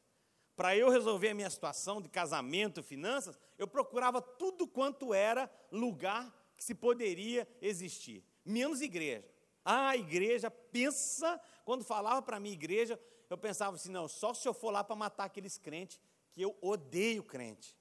[0.57, 6.35] para eu resolver a minha situação de casamento, finanças, eu procurava tudo quanto era lugar
[6.57, 9.25] que se poderia existir, menos igreja.
[9.71, 14.55] Ah, igreja, pensa, quando falava para mim igreja, eu pensava assim, não, só se eu
[14.55, 16.01] for lá para matar aqueles crentes,
[16.33, 17.77] que eu odeio crente.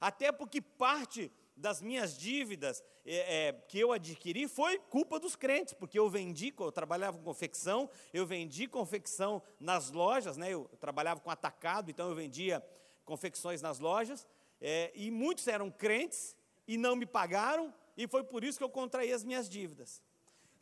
[0.00, 5.74] Até porque parte das minhas dívidas é, é, que eu adquiri foi culpa dos crentes,
[5.74, 11.18] porque eu vendi, eu trabalhava com confecção, eu vendi confecção nas lojas, né, eu trabalhava
[11.18, 12.64] com atacado, então eu vendia
[13.04, 14.24] confecções nas lojas,
[14.60, 18.70] é, e muitos eram crentes e não me pagaram, e foi por isso que eu
[18.70, 20.00] contraí as minhas dívidas.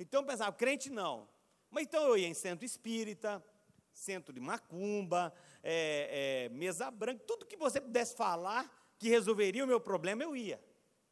[0.01, 1.29] Então eu pensava, crente não.
[1.71, 3.45] Mas então eu ia em centro espírita,
[3.93, 5.33] centro de macumba,
[5.63, 10.35] é, é, mesa branca, tudo que você pudesse falar que resolveria o meu problema, eu
[10.35, 10.61] ia.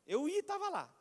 [0.07, 0.95] Eu ia e estava lá.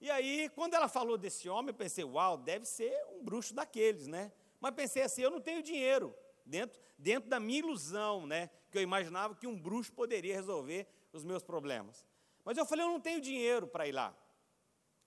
[0.00, 4.06] E aí, quando ela falou desse homem, eu pensei, uau, deve ser um bruxo daqueles,
[4.06, 4.32] né?
[4.58, 6.16] Mas pensei assim, eu não tenho dinheiro.
[6.44, 8.48] Dentro, dentro da minha ilusão, né?
[8.70, 12.04] Que eu imaginava que um bruxo poderia resolver os meus problemas.
[12.44, 14.16] Mas eu falei, eu não tenho dinheiro para ir lá.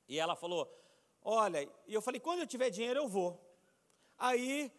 [0.08, 0.72] E ela falou,
[1.24, 3.40] Olha, e eu falei, quando eu tiver dinheiro eu vou.
[4.18, 4.72] Aí,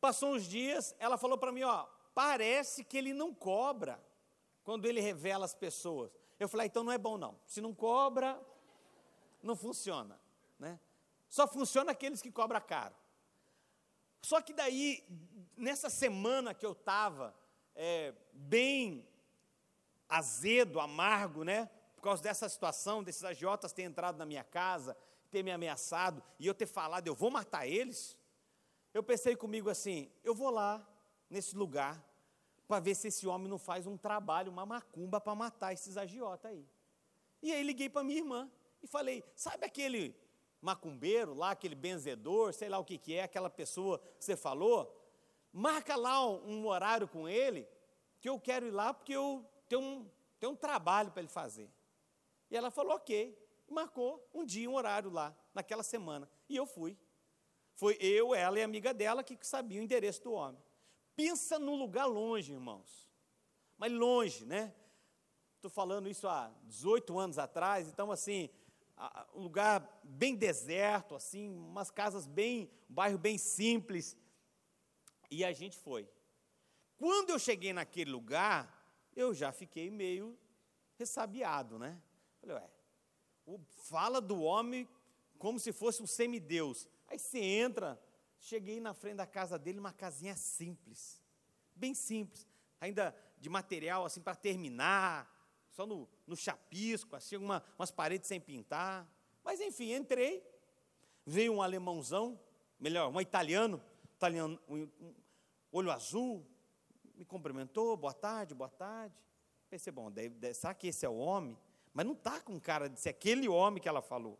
[0.00, 4.02] passou uns dias, ela falou para mim, ó, parece que ele não cobra
[4.64, 6.10] quando ele revela as pessoas.
[6.38, 7.38] Eu falei, ah, então não é bom não.
[7.46, 8.40] Se não cobra,
[9.42, 10.18] não funciona,
[10.58, 10.80] né?
[11.28, 12.94] Só funciona aqueles que cobram caro.
[14.22, 15.04] Só que daí,
[15.56, 17.34] nessa semana que eu estava
[17.74, 19.06] é, bem
[20.08, 21.70] azedo, amargo, né?
[21.96, 24.96] Por causa dessa situação, desses agiotas terem entrado na minha casa,
[25.32, 28.16] ter me ameaçado e eu ter falado, eu vou matar eles,
[28.92, 30.86] eu pensei comigo assim: eu vou lá,
[31.28, 32.04] nesse lugar,
[32.68, 36.52] para ver se esse homem não faz um trabalho, uma macumba para matar esses agiotas
[36.52, 36.68] aí.
[37.42, 38.50] E aí liguei para minha irmã
[38.82, 40.14] e falei: sabe aquele
[40.60, 44.98] macumbeiro lá, aquele benzedor, sei lá o que, que é, aquela pessoa que você falou?
[45.50, 47.66] Marca lá um, um horário com ele,
[48.20, 51.70] que eu quero ir lá porque eu tenho um, tenho um trabalho para ele fazer.
[52.50, 53.41] E ela falou: ok
[53.72, 56.28] marcou um dia, um horário lá, naquela semana.
[56.48, 56.98] E eu fui.
[57.74, 60.62] Foi eu, ela e a amiga dela que sabia o endereço do homem.
[61.16, 63.10] Pensa num lugar longe, irmãos.
[63.76, 64.74] Mas longe, né?
[65.56, 68.50] Estou falando isso há 18 anos atrás, então assim,
[69.34, 74.16] um lugar bem deserto, assim, umas casas bem, um bairro bem simples.
[75.30, 76.08] E a gente foi.
[76.96, 78.82] Quando eu cheguei naquele lugar,
[79.14, 80.38] eu já fiquei meio
[80.98, 82.00] ressabiado, né?
[82.40, 82.70] Falei, ué,
[83.88, 84.88] fala do homem
[85.38, 86.88] como se fosse um semideus.
[87.08, 88.00] Aí você entra,
[88.38, 91.22] cheguei na frente da casa dele, uma casinha simples,
[91.74, 92.46] bem simples,
[92.80, 95.30] ainda de material assim para terminar,
[95.70, 99.08] só no, no chapisco, assim, uma, umas paredes sem pintar.
[99.42, 100.46] Mas enfim, entrei,
[101.26, 102.38] veio um alemãozão,
[102.78, 103.82] melhor, um italiano,
[104.14, 105.14] italiano um, um,
[105.72, 106.46] olho azul,
[107.14, 109.16] me cumprimentou, boa tarde, boa tarde.
[109.68, 111.58] Pensei, bom, deve, deve, será que esse é o homem?
[111.92, 114.38] Mas não está com cara de ser aquele homem que ela falou.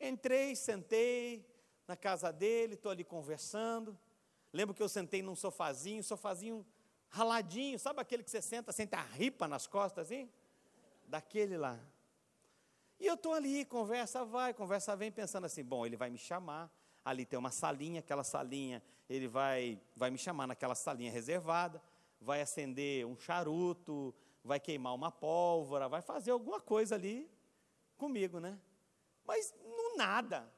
[0.00, 1.46] Entrei, sentei
[1.86, 3.98] na casa dele, estou ali conversando.
[4.52, 6.66] Lembro que eu sentei num sofazinho, sofazinho
[7.08, 10.30] raladinho, sabe aquele que você senta, senta a ripa nas costas assim?
[11.06, 11.78] Daquele lá.
[12.98, 16.70] E eu estou ali, conversa vai, conversa vem, pensando assim: bom, ele vai me chamar.
[17.04, 18.80] Ali tem uma salinha, aquela salinha,
[19.10, 21.82] ele vai, vai me chamar naquela salinha reservada,
[22.20, 27.30] vai acender um charuto, vai queimar uma pólvora, vai fazer alguma coisa ali
[27.96, 28.58] comigo, né?
[29.24, 30.52] Mas não nada.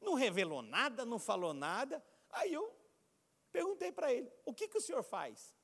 [0.00, 2.04] Não revelou nada, não falou nada.
[2.30, 2.74] Aí eu
[3.52, 5.54] Perguntei para ele: o que, que o senhor faz?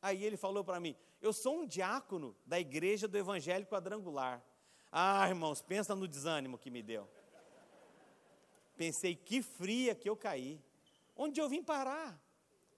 [0.00, 4.44] Aí ele falou para mim: eu sou um diácono da igreja do Evangelho Quadrangular.
[4.92, 7.08] Ah, irmãos, pensa no desânimo que me deu.
[8.76, 10.60] Pensei, que fria que eu caí.
[11.16, 12.20] Onde eu vim parar?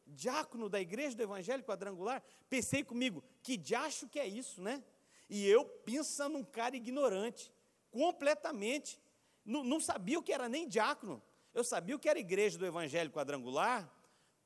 [0.07, 2.23] Diácono da igreja do Evangelho Quadrangular?
[2.49, 4.83] Pensei comigo, que diacho que é isso, né?
[5.29, 7.53] E eu pensando num cara ignorante,
[7.91, 9.01] completamente.
[9.45, 11.23] Não, não sabia o que era nem diácono.
[11.53, 13.91] Eu sabia o que era igreja do Evangelho Quadrangular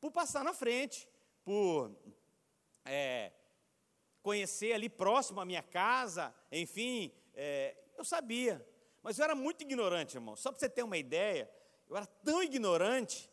[0.00, 1.08] por passar na frente,
[1.44, 1.94] por
[2.84, 3.32] é,
[4.22, 8.66] conhecer ali próximo à minha casa, enfim, é, eu sabia.
[9.02, 10.36] Mas eu era muito ignorante, irmão.
[10.36, 11.50] Só para você ter uma ideia,
[11.88, 13.30] eu era tão ignorante,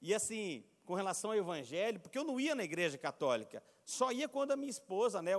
[0.00, 3.62] e assim, com relação ao evangelho, porque eu não ia na igreja católica.
[3.84, 5.32] Só ia quando a minha esposa, né,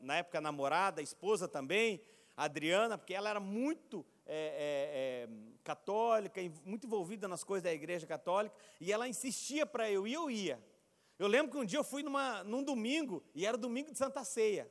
[0.00, 2.00] na época namorada, a esposa também,
[2.36, 5.28] a Adriana, porque ela era muito é, é, é,
[5.62, 10.30] católica, muito envolvida nas coisas da igreja católica, e ela insistia para eu ir, eu
[10.30, 10.62] ia.
[11.18, 14.24] Eu lembro que um dia eu fui numa, num domingo, e era domingo de Santa
[14.24, 14.70] Ceia.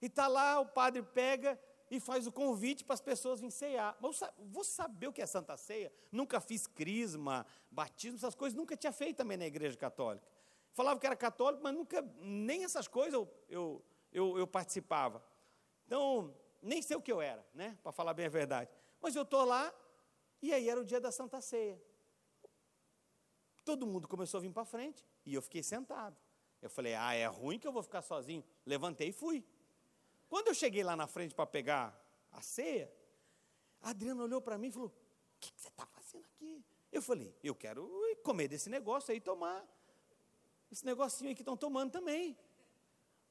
[0.00, 1.58] E está lá, o padre pega
[1.90, 3.96] e faz o convite para as pessoas virem ceiar.
[4.00, 5.92] Mas vou saber o que é Santa Ceia?
[6.10, 10.26] Nunca fiz crisma, batismo, essas coisas, nunca tinha feito também na igreja católica.
[10.72, 15.22] Falava que era católico, mas nunca, nem essas coisas eu, eu, eu, eu participava.
[15.86, 17.78] Então, nem sei o que eu era, né?
[17.82, 18.70] Para falar bem a verdade.
[19.00, 19.72] Mas eu estou lá,
[20.42, 21.80] e aí era o dia da Santa Ceia.
[23.64, 25.04] Todo mundo começou a vir para frente.
[25.24, 26.16] E eu fiquei sentado.
[26.62, 28.44] Eu falei, ah, é ruim que eu vou ficar sozinho.
[28.64, 29.44] Levantei e fui.
[30.36, 31.98] Quando eu cheguei lá na frente para pegar
[32.30, 32.92] a ceia,
[33.80, 36.62] a Adriana olhou para mim e falou: O que, que você está fazendo aqui?
[36.92, 37.90] Eu falei: Eu quero
[38.22, 39.66] comer desse negócio aí, tomar.
[40.70, 42.36] Esse negocinho aí que estão tomando também.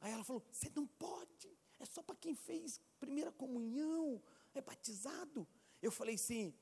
[0.01, 1.55] Aí ela falou: Você não pode.
[1.79, 4.19] É só para quem fez primeira comunhão,
[4.55, 5.47] é batizado.
[5.83, 6.55] Eu falei: Sim,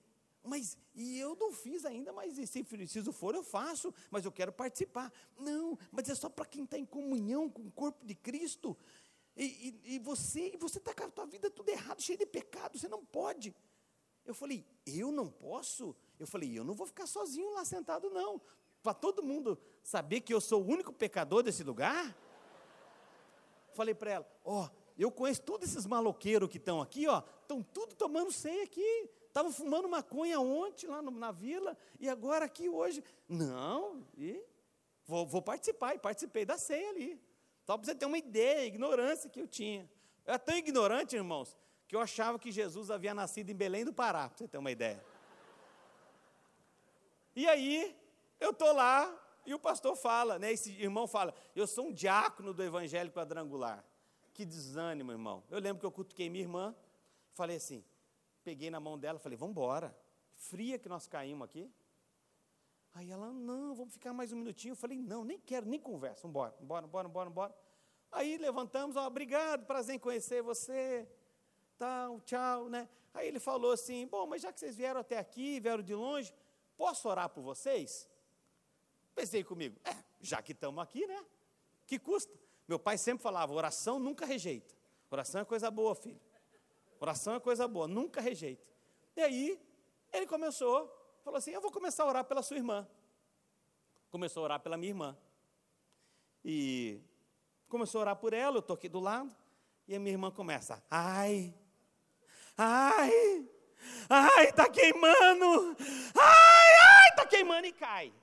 [0.43, 4.51] mas, e eu não fiz ainda, mas se preciso for, eu faço, mas eu quero
[4.51, 5.09] participar.
[5.39, 8.77] Não, mas é só para quem está em comunhão com o corpo de Cristo.
[9.35, 12.77] E, e, e você você está com a tua vida tudo errado, cheio de pecado,
[12.77, 13.53] você não pode.
[14.25, 15.95] Eu falei, eu não posso?
[16.19, 18.39] Eu falei, eu não vou ficar sozinho lá sentado, não.
[18.81, 22.15] Para todo mundo saber que eu sou o único pecador desse lugar.
[23.73, 27.63] Falei para ela, ó, oh, eu conheço todos esses maloqueiros que estão aqui, ó, estão
[27.63, 29.09] tudo tomando ceia aqui.
[29.27, 33.03] Estavam fumando maconha ontem lá no, na vila e agora aqui hoje.
[33.27, 34.39] Não, e
[35.07, 37.19] vou, vou participar, e participei da ceia ali.
[37.63, 39.89] Só para você ter uma ideia, a ignorância que eu tinha.
[40.25, 43.93] Eu era tão ignorante, irmãos, que eu achava que Jesus havia nascido em Belém do
[43.93, 45.03] Pará, para você ter uma ideia.
[47.35, 47.95] E aí,
[48.39, 49.11] eu estou lá,
[49.45, 53.83] e o pastor fala, né, esse irmão fala, eu sou um diácono do Evangelho Quadrangular.
[54.33, 55.43] Que desânimo, irmão.
[55.49, 56.75] Eu lembro que eu cutuquei minha irmã,
[57.33, 57.83] falei assim,
[58.43, 59.95] peguei na mão dela, falei, vamos embora.
[60.33, 61.71] Fria que nós caímos aqui.
[62.93, 64.73] Aí ela, não, vamos ficar mais um minutinho.
[64.73, 67.55] Eu falei, não, nem quero, nem conversa, embora, embora, embora, embora, embora.
[68.11, 71.07] Aí levantamos, ó, obrigado, prazer em conhecer você,
[71.77, 72.87] tal, tchau, né?
[73.11, 76.31] Aí ele falou assim, bom, mas já que vocês vieram até aqui, vieram de longe,
[76.77, 78.07] posso orar por vocês?
[79.15, 81.25] Pensei comigo, é, já que estamos aqui, né?
[81.87, 82.31] Que custa?
[82.67, 84.75] Meu pai sempre falava, oração nunca rejeita.
[85.09, 86.21] Oração é coisa boa, filho.
[86.99, 88.63] Oração é coisa boa, nunca rejeite.
[89.15, 89.61] E aí,
[90.11, 92.87] ele começou, falou assim: Eu vou começar a orar pela sua irmã.
[94.11, 95.17] Começou a orar pela minha irmã.
[96.43, 97.01] E
[97.67, 99.33] começou a orar por ela, eu estou aqui do lado,
[99.87, 101.53] e a minha irmã começa: Ai,
[102.57, 103.49] ai,
[104.09, 105.77] ai, está queimando,
[106.15, 108.13] ai, ai, está queimando e cai.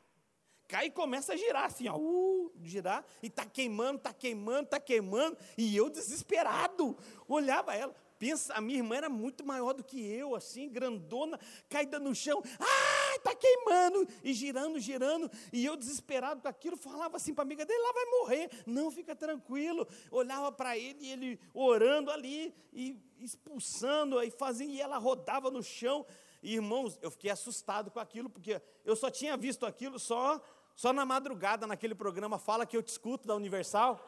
[0.68, 4.78] Cai e começa a girar assim, ó, uh, girar, e está queimando, está queimando, está
[4.78, 9.98] queimando, e eu desesperado, olhava ela, Pensa, a minha irmã era muito maior do que
[9.98, 12.42] eu, assim, grandona, caída no chão.
[12.60, 14.06] Ah, está queimando!
[14.22, 15.30] E girando, girando.
[15.50, 18.50] E eu, desesperado com aquilo, falava assim para a amiga dele: lá vai morrer.
[18.66, 19.88] Não, fica tranquilo.
[20.10, 25.62] Olhava para ele e ele orando ali, e expulsando, e fazendo, e ela rodava no
[25.62, 26.04] chão.
[26.42, 30.42] E, irmãos, eu fiquei assustado com aquilo, porque eu só tinha visto aquilo só,
[30.76, 33.98] só na madrugada, naquele programa Fala Que Eu Te Escuto, da Universal.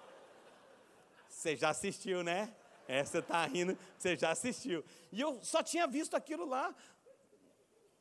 [1.30, 2.54] Você já assistiu, né?
[2.88, 4.84] É, você está rindo, você já assistiu.
[5.10, 6.74] E eu só tinha visto aquilo lá.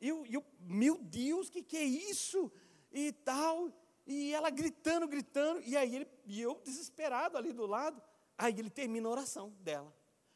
[0.00, 2.50] E eu, eu meu Deus, que, que é isso?
[2.90, 3.72] E tal.
[4.06, 5.60] E ela gritando, gritando.
[5.62, 8.02] E aí ele, e eu desesperado ali do lado.
[8.36, 9.92] Aí ele termina a oração dela.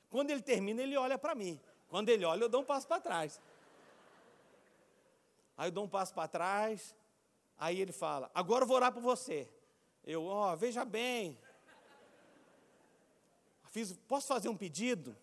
[0.09, 1.61] Quando ele termina, ele olha para mim.
[1.89, 3.41] Quando ele olha, eu dou um passo para trás.
[5.57, 6.95] Aí eu dou um passo para trás.
[7.59, 9.49] Aí ele fala: Agora eu vou orar por você.
[10.05, 11.37] Eu, ó, oh, veja bem,
[13.77, 15.15] fiz, posso fazer um pedido?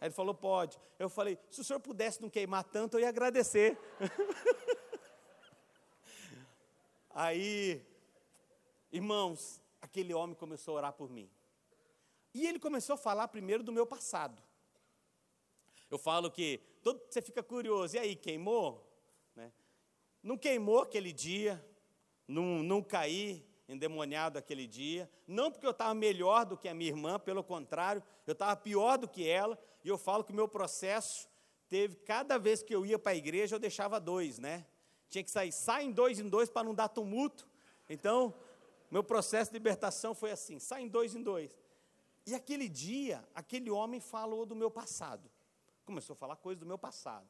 [0.00, 0.80] Aí ele falou, pode.
[0.98, 3.78] Eu falei, se o senhor pudesse não queimar tanto, eu ia agradecer.
[7.14, 7.84] Aí
[8.92, 11.30] Irmãos, aquele homem começou a orar por mim.
[12.34, 14.40] E ele começou a falar primeiro do meu passado.
[15.90, 18.86] Eu falo que todo, você fica curioso, e aí, queimou?
[19.34, 19.50] Né?
[20.22, 21.64] Não queimou aquele dia,
[22.28, 26.90] não, não caí endemoniado aquele dia, não porque eu estava melhor do que a minha
[26.90, 30.48] irmã, pelo contrário, eu estava pior do que ela, e eu falo que o meu
[30.48, 31.28] processo
[31.68, 34.66] teve, cada vez que eu ia para a igreja, eu deixava dois, né?
[35.08, 37.46] Tinha que sair, sai em dois em dois para não dar tumulto.
[37.88, 38.34] Então,
[38.90, 41.58] meu processo de libertação foi assim: sai em dois em dois.
[42.26, 45.30] E aquele dia, aquele homem falou do meu passado.
[45.84, 47.28] Começou a falar coisas do meu passado.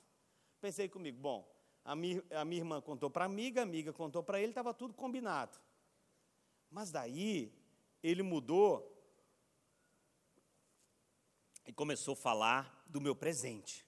[0.61, 1.48] Pensei comigo, bom,
[1.85, 4.72] a minha, a minha irmã contou para a amiga, a amiga contou para ele, estava
[4.72, 5.59] tudo combinado.
[6.72, 7.52] Mas daí,
[8.02, 8.90] ele mudou
[11.66, 13.87] e começou a falar do meu presente.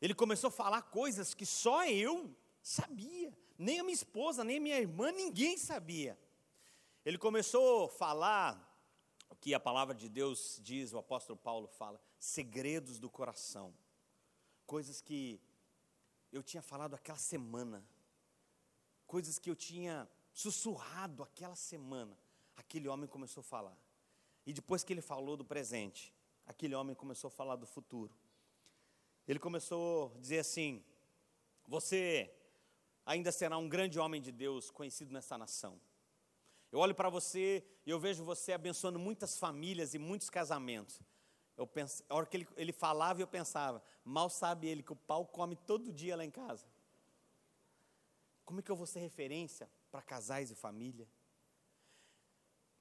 [0.00, 4.60] Ele começou a falar coisas que só eu sabia, nem a minha esposa, nem a
[4.60, 6.18] minha irmã, ninguém sabia.
[7.04, 8.80] Ele começou a falar
[9.28, 13.74] o que a palavra de Deus diz, o apóstolo Paulo fala, segredos do coração,
[14.64, 15.38] coisas que
[16.32, 17.86] eu tinha falado aquela semana,
[19.06, 22.18] coisas que eu tinha sussurrado aquela semana,
[22.56, 23.76] aquele homem começou a falar.
[24.46, 26.12] E depois que ele falou do presente,
[26.46, 28.12] aquele homem começou a falar do futuro.
[29.28, 30.84] Ele começou a dizer assim:
[31.66, 32.34] Você
[33.06, 35.80] ainda será um grande homem de Deus, conhecido nessa nação.
[36.72, 41.00] Eu olho para você e eu vejo você abençoando muitas famílias e muitos casamentos.
[41.56, 44.96] Eu penso, a hora que ele, ele falava, eu pensava, mal sabe ele que o
[44.96, 46.66] pau come todo dia lá em casa.
[48.44, 51.06] Como é que eu vou ser referência para casais e família?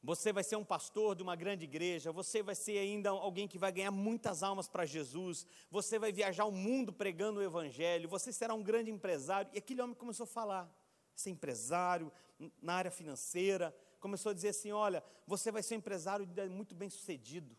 [0.04, 3.60] Você vai ser um pastor de uma grande igreja, você vai ser ainda alguém que
[3.60, 8.34] vai ganhar muitas almas para Jesus, você vai viajar o mundo pregando o Evangelho, você
[8.34, 9.52] será um grande empresário.
[9.54, 10.76] E aquele homem começou a falar,
[11.14, 12.12] ser empresário,
[12.60, 16.90] na área financeira, começou a dizer assim: olha, você vai ser um empresário muito bem
[16.90, 17.56] sucedido,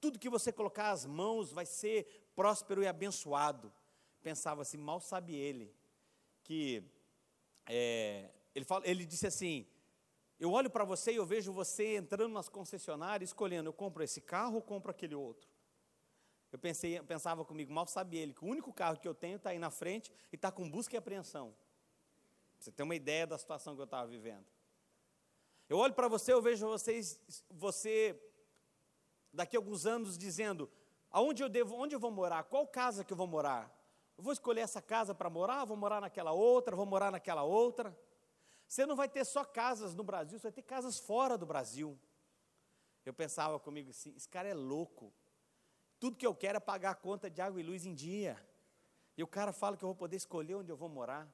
[0.00, 3.70] tudo que você colocar as mãos vai ser próspero e abençoado.
[4.22, 5.74] Pensava assim, mal sabe ele,
[6.42, 6.82] que
[7.66, 9.66] é, ele, fala, ele disse assim:
[10.40, 14.22] eu olho para você e eu vejo você entrando nas concessionárias, escolhendo, eu compro esse
[14.22, 15.46] carro ou compro aquele outro.
[16.50, 19.50] Eu pensei, pensava comigo, mal sabe ele, que o único carro que eu tenho está
[19.50, 21.54] aí na frente e está com busca e apreensão.
[22.58, 24.46] Você tem uma ideia da situação que eu estava vivendo.
[25.68, 28.18] Eu olho para você, eu vejo vocês, você
[29.32, 30.68] daqui a alguns anos dizendo,
[31.10, 33.70] aonde eu devo, onde eu vou morar, qual casa que eu vou morar?
[34.16, 37.96] Eu vou escolher essa casa para morar, vou morar naquela outra, vou morar naquela outra.
[38.70, 41.98] Você não vai ter só casas no Brasil, você vai ter casas fora do Brasil.
[43.04, 45.12] Eu pensava comigo assim: esse cara é louco.
[45.98, 48.40] Tudo que eu quero é pagar a conta de água e luz em dia.
[49.16, 51.28] E o cara fala que eu vou poder escolher onde eu vou morar.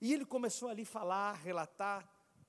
[0.00, 2.08] E ele começou ali a falar, relatar,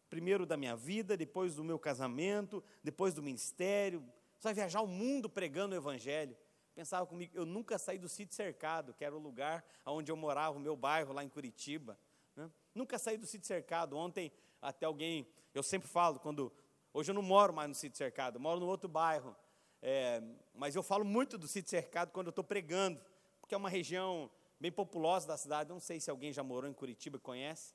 [0.09, 3.99] primeiro da minha vida, depois do meu casamento, depois do ministério.
[4.39, 6.37] Você vai viajar o mundo pregando o Evangelho.
[6.73, 10.55] Pensava comigo, eu nunca saí do sítio cercado, que era o lugar onde eu morava,
[10.55, 11.99] o meu bairro lá em Curitiba.
[12.35, 12.49] Né?
[12.73, 13.97] Nunca saí do sítio cercado.
[13.97, 16.51] Ontem, até alguém, eu sempre falo, quando.
[16.93, 19.35] Hoje eu não moro mais no sítio cercado, moro no outro bairro.
[19.81, 20.21] É,
[20.53, 23.01] mas eu falo muito do sítio cercado quando eu estou pregando,
[23.41, 25.69] porque é uma região bem populosa da cidade.
[25.69, 27.73] Não sei se alguém já morou em Curitiba e conhece.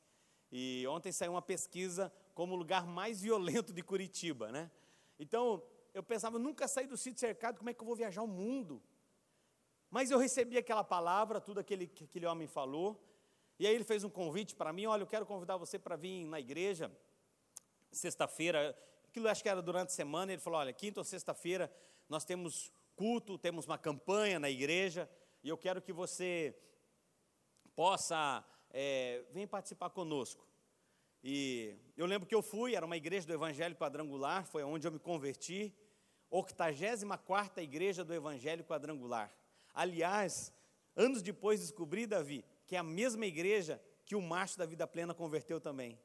[0.50, 4.70] E ontem saiu uma pesquisa como o lugar mais violento de Curitiba, né?
[5.18, 8.28] Então, eu pensava, nunca saí do sítio cercado, como é que eu vou viajar o
[8.28, 8.82] mundo?
[9.90, 13.02] Mas eu recebi aquela palavra, tudo aquele que aquele homem falou,
[13.58, 16.26] e aí ele fez um convite para mim, olha, eu quero convidar você para vir
[16.26, 16.90] na igreja,
[17.90, 21.72] sexta-feira, aquilo acho que era durante a semana, ele falou, olha, quinta ou sexta-feira
[22.08, 25.10] nós temos culto, temos uma campanha na igreja,
[25.42, 26.56] e eu quero que você
[27.74, 30.46] possa, é, vir participar conosco.
[31.22, 34.92] E eu lembro que eu fui, era uma igreja do Evangelho Quadrangular, foi onde eu
[34.92, 35.74] me converti,
[36.30, 39.32] 84 igreja do Evangelho Quadrangular.
[39.74, 40.52] Aliás,
[40.94, 45.14] anos depois descobri, Davi, que é a mesma igreja que o Márcio da Vida Plena
[45.14, 45.98] converteu também.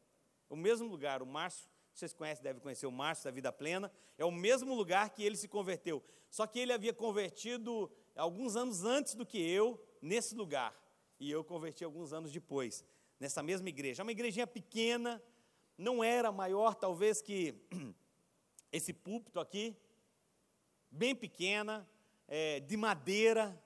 [0.50, 4.24] O mesmo lugar, o Márcio, vocês conhecem, devem conhecer o Márcio da Vida Plena, é
[4.24, 6.02] o mesmo lugar que ele se converteu.
[6.30, 10.74] Só que ele havia convertido alguns anos antes do que eu, nesse lugar.
[11.20, 12.84] E eu converti alguns anos depois,
[13.20, 14.02] nessa mesma igreja.
[14.02, 15.22] É uma igrejinha pequena,
[15.78, 17.54] não era maior talvez que
[18.72, 19.76] esse púlpito aqui,
[20.90, 21.88] bem pequena,
[22.26, 23.62] é, de madeira,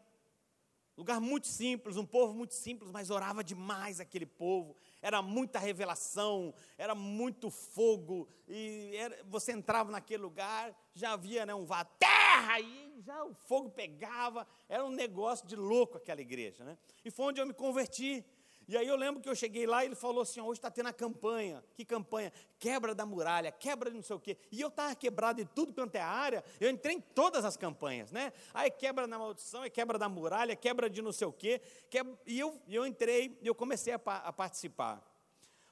[0.98, 4.76] Lugar muito simples, um povo muito simples, mas orava demais aquele povo.
[5.00, 8.28] Era muita revelação, era muito fogo.
[8.48, 13.36] E era, você entrava naquele lugar, já havia né, um vá terra, e já o
[13.36, 14.48] fogo pegava.
[14.68, 16.64] Era um negócio de louco aquela igreja.
[16.64, 16.76] Né?
[17.06, 18.26] E foi onde eu me converti.
[18.68, 20.90] E aí eu lembro que eu cheguei lá e ele falou assim: hoje está tendo
[20.90, 21.64] a campanha.
[21.74, 22.34] Que campanha?
[22.60, 24.38] Quebra da muralha, quebra de não sei o quê.
[24.52, 26.44] E eu estava quebrado de tudo quanto é área.
[26.60, 28.34] Eu entrei em todas as campanhas, né?
[28.54, 31.62] Aí quebra na maldição, é quebra da muralha, quebra de não sei o quê.
[31.90, 32.14] Quebra...
[32.26, 35.02] E eu, eu entrei e eu comecei a, a, participar.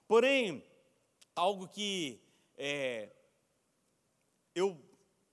[0.07, 0.63] Porém,
[1.35, 2.21] algo que
[2.57, 3.09] é,
[4.53, 4.81] eu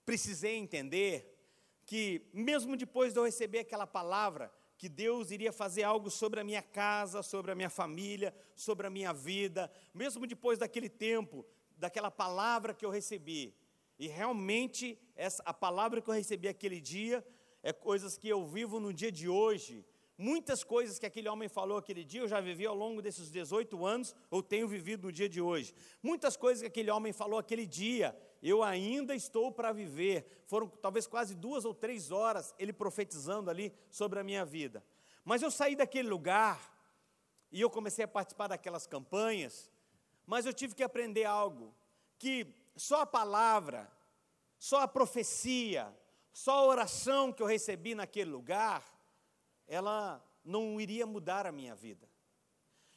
[0.05, 1.33] precisei entender
[1.85, 6.43] que mesmo depois de eu receber aquela palavra, que Deus iria fazer algo sobre a
[6.43, 11.45] minha casa, sobre a minha família, sobre a minha vida, mesmo depois daquele tempo,
[11.77, 13.55] daquela palavra que eu recebi.
[13.97, 17.25] E realmente essa a palavra que eu recebi aquele dia
[17.61, 19.85] é coisas que eu vivo no dia de hoje.
[20.17, 23.85] Muitas coisas que aquele homem falou aquele dia, eu já vivi ao longo desses 18
[23.85, 25.73] anos, ou tenho vivido no dia de hoje.
[26.01, 28.15] Muitas coisas que aquele homem falou aquele dia,
[28.49, 30.43] eu ainda estou para viver.
[30.45, 34.83] Foram talvez quase duas ou três horas ele profetizando ali sobre a minha vida.
[35.23, 36.59] Mas eu saí daquele lugar
[37.51, 39.71] e eu comecei a participar daquelas campanhas,
[40.25, 41.73] mas eu tive que aprender algo:
[42.19, 43.89] que só a palavra,
[44.57, 45.95] só a profecia,
[46.33, 48.83] só a oração que eu recebi naquele lugar,
[49.67, 52.09] ela não iria mudar a minha vida.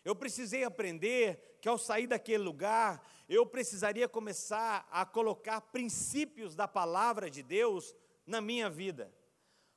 [0.06, 6.68] Eu precisei aprender que ao sair daquele lugar, eu precisaria começar a colocar princípios da
[6.68, 7.92] palavra de Deus
[8.24, 9.12] na minha vida.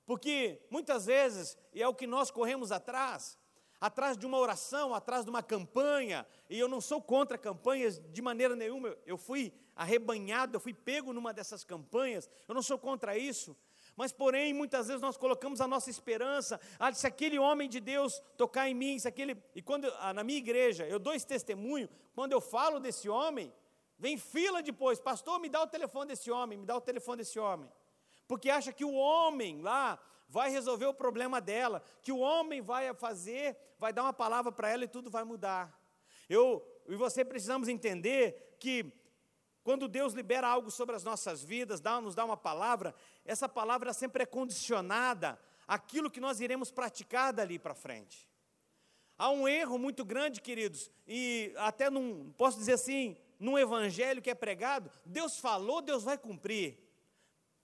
[0.05, 3.39] Porque muitas vezes, e é o que nós corremos atrás,
[3.82, 8.21] atrás de uma oração, atrás de uma campanha, e eu não sou contra campanhas de
[8.21, 13.17] maneira nenhuma, eu fui arrebanhado, eu fui pego numa dessas campanhas, eu não sou contra
[13.17, 13.57] isso,
[14.00, 18.24] mas, porém, muitas vezes nós colocamos a nossa esperança, ah, se aquele homem de Deus
[18.38, 19.36] tocar em mim, se aquele.
[19.54, 23.54] E quando ah, na minha igreja eu dou esse testemunho, quando eu falo desse homem,
[23.97, 27.38] vem fila depois, pastor, me dá o telefone desse homem, me dá o telefone desse
[27.38, 27.70] homem.
[28.26, 32.93] Porque acha que o homem lá vai resolver o problema dela, que o homem vai
[32.93, 35.78] fazer, vai dar uma palavra para ela e tudo vai mudar.
[36.30, 38.93] Eu e você precisamos entender que
[39.70, 43.93] quando Deus libera algo sobre as nossas vidas, dá, nos dá uma palavra, essa palavra
[43.93, 48.28] sempre é condicionada àquilo que nós iremos praticar dali para frente.
[49.15, 54.32] Há um erro muito grande, queridos, e até num, posso dizer assim, num evangelho que
[54.32, 56.80] é pregado, Deus falou, Deus vai cumprir.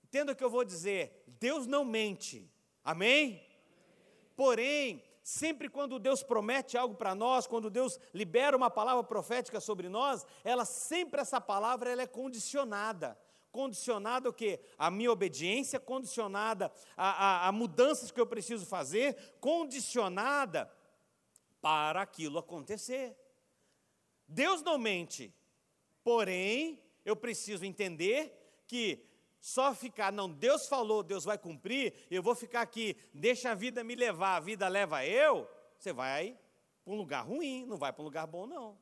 [0.04, 2.48] Entenda o que eu vou dizer, Deus não mente,
[2.84, 3.44] amém?
[4.36, 9.90] Porém, sempre quando Deus promete algo para nós, quando Deus libera uma palavra profética sobre
[9.90, 13.18] nós, ela sempre essa palavra ela é condicionada.
[13.52, 14.60] Condicionada o quê?
[14.78, 20.72] A minha obediência, condicionada a, a, a mudanças que eu preciso fazer, condicionada
[21.60, 23.18] para aquilo acontecer.
[24.28, 25.34] Deus não mente,
[26.04, 29.04] porém, eu preciso entender que
[29.46, 33.84] só ficar, não, Deus falou, Deus vai cumprir, eu vou ficar aqui, deixa a vida
[33.84, 36.36] me levar, a vida leva eu, você vai
[36.84, 38.76] para um lugar ruim, não vai para um lugar bom, não.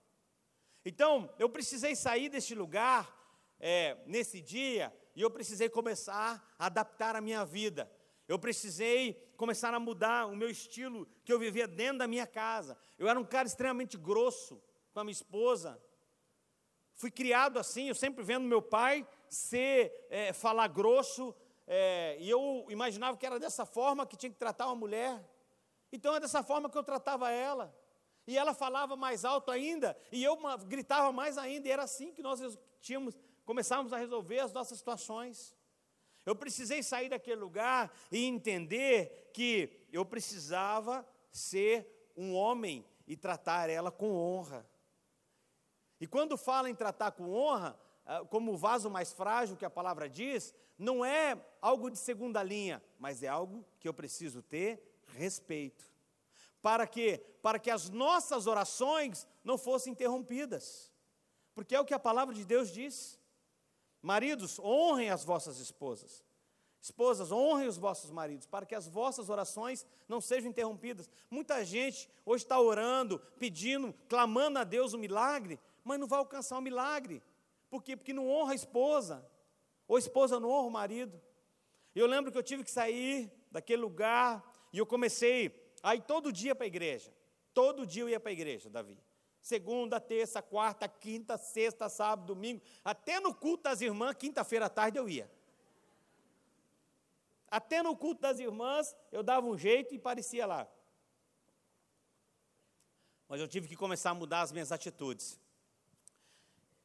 [0.85, 3.13] Então, eu precisei sair deste lugar
[3.59, 7.91] é, nesse dia e eu precisei começar a adaptar a minha vida.
[8.25, 12.77] Eu precisei começar a mudar o meu estilo que eu vivia dentro da minha casa.
[12.97, 15.77] Eu era um cara extremamente grosso com a minha esposa.
[16.95, 22.65] Fui criado assim, eu sempre vendo meu pai ser, é, falar grosso, é, e eu
[22.69, 25.23] imaginava que era dessa forma que tinha que tratar uma mulher.
[25.91, 27.75] Então é dessa forma que eu tratava ela.
[28.25, 32.21] E ela falava mais alto ainda, e eu gritava mais ainda, e era assim que
[32.21, 35.53] nós tínhamos, começávamos a resolver as nossas situações.
[36.25, 43.69] Eu precisei sair daquele lugar e entender que eu precisava ser um homem e tratar
[43.69, 44.65] ela com honra.
[45.99, 47.77] E quando fala em tratar com honra,
[48.29, 52.83] como o vaso mais frágil que a palavra diz, não é algo de segunda linha,
[52.99, 55.91] mas é algo que eu preciso ter respeito.
[56.61, 60.89] Para que para que as nossas orações não fossem interrompidas.
[61.53, 63.19] Porque é o que a palavra de Deus diz.
[64.01, 66.23] Maridos, honrem as vossas esposas.
[66.81, 71.09] Esposas, honrem os vossos maridos, para que as vossas orações não sejam interrompidas.
[71.29, 76.19] Muita gente hoje está orando, pedindo, clamando a Deus o um milagre, mas não vai
[76.19, 77.21] alcançar o um milagre,
[77.73, 77.97] por quê?
[77.97, 79.27] Porque não honra a esposa,
[79.87, 81.19] ou a esposa não honra o marido.
[81.95, 86.31] Eu lembro que eu tive que sair daquele lugar e eu comecei a ir todo
[86.31, 87.11] dia para a igreja.
[87.51, 88.99] Todo dia eu ia para a igreja, Davi.
[89.41, 92.61] Segunda, terça, quarta, quinta, sexta, sábado, domingo.
[92.85, 95.27] Até no culto das irmãs, quinta-feira à tarde eu ia.
[97.49, 100.67] Até no culto das irmãs eu dava um jeito e parecia lá.
[103.27, 105.41] Mas eu tive que começar a mudar as minhas atitudes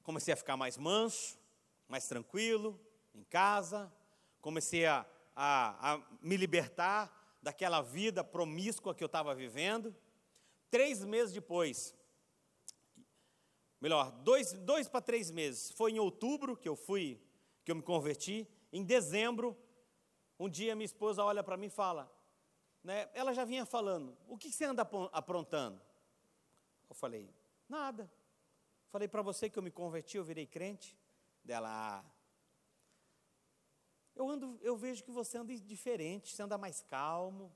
[0.09, 1.39] comecei a ficar mais manso,
[1.87, 2.81] mais tranquilo,
[3.15, 3.93] em casa,
[4.41, 5.05] comecei a,
[5.37, 9.95] a, a me libertar daquela vida promíscua que eu estava vivendo.
[10.71, 11.95] Três meses depois,
[13.79, 17.21] melhor, dois, dois para três meses, foi em outubro que eu fui,
[17.63, 19.55] que eu me converti, em dezembro,
[20.41, 22.11] um dia minha esposa olha para mim e fala,
[22.83, 25.79] né, ela já vinha falando, o que você anda aprontando?
[26.89, 27.29] Eu falei,
[27.69, 28.11] nada.
[28.91, 30.97] Falei para você que eu me converti, eu virei crente.
[31.45, 32.05] Dela, ah,
[34.14, 37.55] eu, ando, eu vejo que você anda diferente, você anda mais calmo.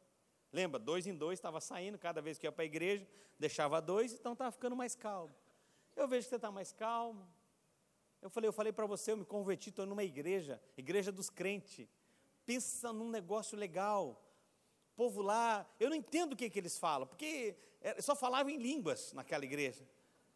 [0.53, 3.07] Lembra, dois em dois estava saindo, cada vez que ia para a igreja,
[3.39, 5.35] deixava dois, então estava ficando mais calmo.
[5.97, 7.27] Eu vejo que você está mais calmo.
[8.21, 11.89] Eu falei, eu falei para você, eu me converti, estou numa igreja, igreja dos crentes.
[12.47, 14.23] Pensa num negócio legal.
[14.95, 18.57] Povo lá, eu não entendo o que, que eles falam, porque é, só falava em
[18.57, 19.85] línguas naquela igreja.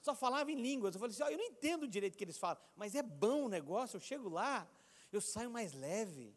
[0.07, 0.95] Só falava em línguas.
[0.95, 3.47] Eu falei assim, oh, eu não entendo direito o que eles falam, mas é bom
[3.47, 4.71] o negócio, eu chego lá,
[5.11, 6.33] eu saio mais leve,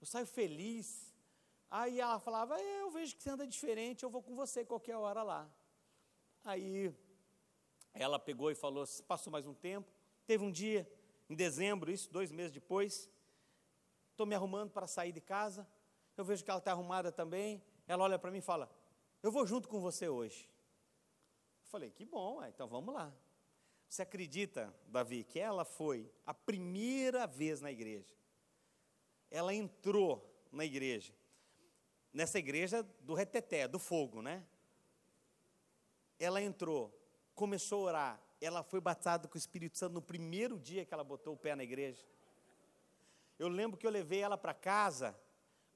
[0.00, 1.14] eu saio feliz.
[1.70, 4.96] Aí ela falava, é, eu vejo que você anda diferente, eu vou com você qualquer
[4.96, 5.48] hora lá.
[6.44, 6.92] Aí
[7.92, 9.88] ela pegou e falou, passou mais um tempo,
[10.26, 10.84] teve um dia,
[11.30, 13.08] em dezembro, isso, dois meses depois,
[14.10, 15.64] estou me arrumando para sair de casa,
[16.16, 18.68] eu vejo que ela está arrumada também, ela olha para mim e fala,
[19.22, 20.52] eu vou junto com você hoje.
[21.74, 23.12] Falei, que bom, então vamos lá.
[23.88, 28.14] Você acredita, Davi, que ela foi a primeira vez na igreja?
[29.28, 31.12] Ela entrou na igreja,
[32.12, 34.46] nessa igreja do reteté, do fogo, né?
[36.16, 36.96] Ela entrou,
[37.34, 41.02] começou a orar, ela foi batizada com o Espírito Santo no primeiro dia que ela
[41.02, 42.06] botou o pé na igreja.
[43.36, 45.12] Eu lembro que eu levei ela para casa,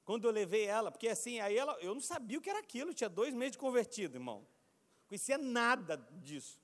[0.05, 2.93] quando eu levei ela, porque assim, aí ela, eu não sabia o que era aquilo,
[2.93, 4.47] tinha dois meses de convertido, irmão.
[5.09, 6.61] Conhecia nada disso.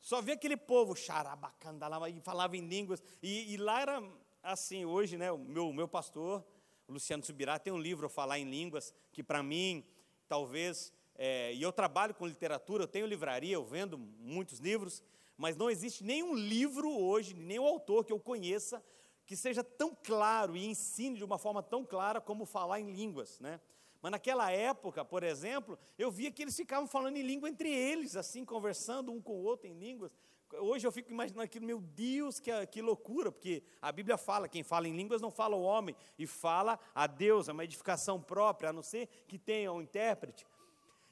[0.00, 3.00] Só via aquele povo, xarabacandalava, e falava em línguas.
[3.22, 4.02] E, e, lá era
[4.42, 6.44] assim, hoje, né, o meu, meu pastor,
[6.88, 9.84] Luciano Subirá, tem um livro, Falar em Línguas, que para mim,
[10.28, 15.00] talvez, é, e eu trabalho com literatura, eu tenho livraria, eu vendo muitos livros,
[15.36, 18.82] mas não existe nenhum livro hoje, nenhum autor que eu conheça,
[19.24, 23.38] que seja tão claro e ensine de uma forma tão clara como falar em línguas,
[23.38, 23.60] né?
[24.06, 28.14] Mas naquela época, por exemplo, eu via que eles ficavam falando em língua entre eles,
[28.14, 30.16] assim, conversando um com o outro em línguas.
[30.60, 34.62] Hoje eu fico imaginando aquilo, meu Deus, que, que loucura, porque a Bíblia fala: quem
[34.62, 38.70] fala em línguas não fala o homem, e fala a Deus, é uma edificação própria,
[38.70, 40.46] a não ser que tenha um intérprete.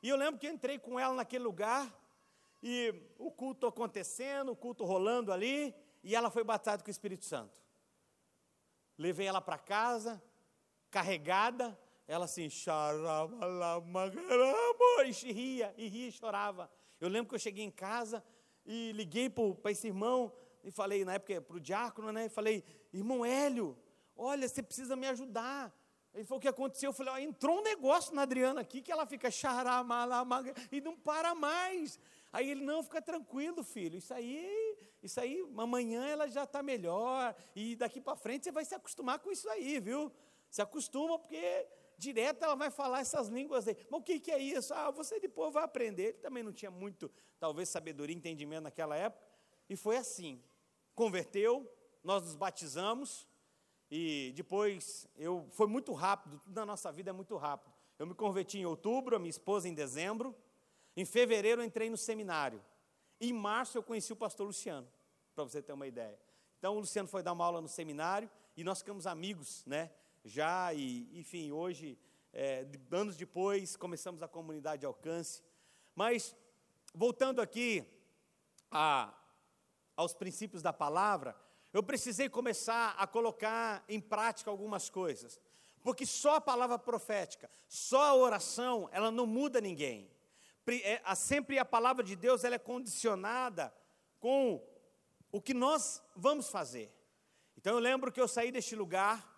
[0.01, 1.93] E eu lembro que eu entrei com ela naquele lugar,
[2.63, 7.25] e o culto acontecendo, o culto rolando ali, e ela foi batizada com o Espírito
[7.25, 7.61] Santo.
[8.97, 10.23] Levei ela para casa,
[10.93, 11.77] carregada,
[12.07, 12.49] ela assim,
[15.25, 16.71] e ria, e ria e chorava.
[17.01, 18.23] Eu lembro que eu cheguei em casa
[18.65, 20.33] e liguei para esse irmão
[20.63, 22.27] e falei, na época, para o diácono, né?
[22.27, 23.77] E falei, irmão Hélio,
[24.17, 25.75] olha, você precisa me ajudar.
[26.15, 26.91] Ele falou o que aconteceu.
[26.91, 30.97] Eu falei, ó, entrou um negócio na Adriana aqui que ela fica xaramalamaga e não
[30.97, 31.99] para mais.
[32.33, 33.99] Aí ele, não, fica tranquilo, filho.
[33.99, 37.35] Isso aí, isso aí, amanhã ela já está melhor.
[37.55, 40.11] E daqui para frente você vai se acostumar com isso aí, viu?
[40.49, 41.67] Se acostuma, porque
[41.99, 43.77] direto ela vai falar essas línguas aí.
[43.91, 44.73] Mas o que, que é isso?
[44.75, 46.03] Ah, você depois vai aprender.
[46.03, 49.25] Ele também não tinha muito, talvez, sabedoria, entendimento naquela época.
[49.69, 50.43] E foi assim.
[50.95, 51.69] Converteu,
[52.03, 53.27] nós nos batizamos,
[53.91, 57.73] e depois eu foi muito rápido, tudo na nossa vida é muito rápido.
[57.99, 60.35] Eu me converti em outubro, a minha esposa em dezembro.
[60.97, 62.61] Em fevereiro eu entrei no seminário.
[63.21, 64.89] Em março eu conheci o pastor Luciano,
[65.35, 66.19] para você ter uma ideia.
[66.59, 69.91] Então o Luciano foi dar uma aula no seminário e nós ficamos amigos, né?
[70.25, 71.99] Já, e enfim, hoje,
[72.33, 75.43] é, anos depois, começamos a comunidade de alcance.
[75.95, 76.35] Mas,
[76.95, 77.85] voltando aqui
[78.71, 79.13] a,
[79.95, 81.37] aos princípios da palavra,
[81.73, 85.39] eu precisei começar a colocar em prática algumas coisas.
[85.83, 90.11] Porque só a palavra profética, só a oração, ela não muda ninguém.
[90.67, 93.75] É, sempre a palavra de Deus ela é condicionada
[94.19, 94.67] com
[95.31, 96.91] o que nós vamos fazer.
[97.59, 99.34] Então eu lembro que eu saí deste lugar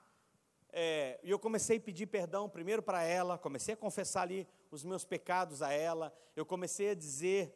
[0.79, 5.07] é, eu comecei a pedir perdão primeiro para ela, comecei a confessar ali os meus
[5.07, 7.51] pecados a ela, eu comecei a dizer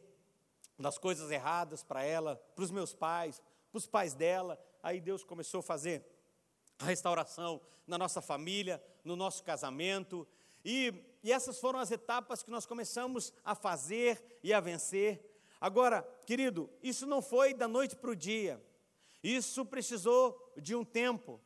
[0.79, 3.39] das coisas erradas para ela, para os meus pais,
[3.71, 4.59] para os pais dela.
[4.81, 6.03] Aí Deus começou a fazer
[6.79, 10.27] a restauração na nossa família, no nosso casamento.
[10.65, 10.91] E,
[11.23, 15.23] e essas foram as etapas que nós começamos a fazer e a vencer.
[15.59, 18.59] Agora, querido, isso não foi da noite para o dia,
[19.21, 21.39] isso precisou de um tempo.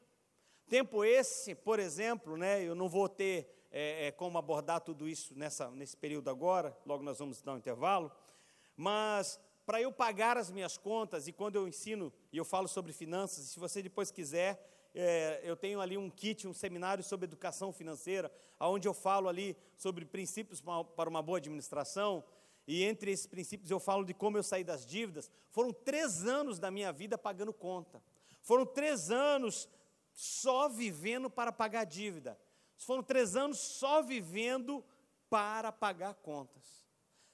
[0.67, 5.37] Tempo esse, por exemplo, né, eu não vou ter é, é, como abordar tudo isso
[5.37, 8.11] nessa, nesse período agora, logo nós vamos dar um intervalo,
[8.75, 12.93] mas para eu pagar as minhas contas, e quando eu ensino e eu falo sobre
[12.93, 17.73] finanças, se você depois quiser, é, eu tenho ali um kit, um seminário sobre educação
[17.73, 20.61] financeira, onde eu falo ali sobre princípios
[20.95, 22.23] para uma boa administração,
[22.67, 25.29] e entre esses princípios eu falo de como eu saí das dívidas.
[25.51, 28.01] Foram três anos da minha vida pagando conta.
[28.41, 29.69] Foram três anos
[30.15, 32.39] só vivendo para pagar dívida.
[32.77, 34.83] Foram três anos só vivendo
[35.29, 36.85] para pagar contas.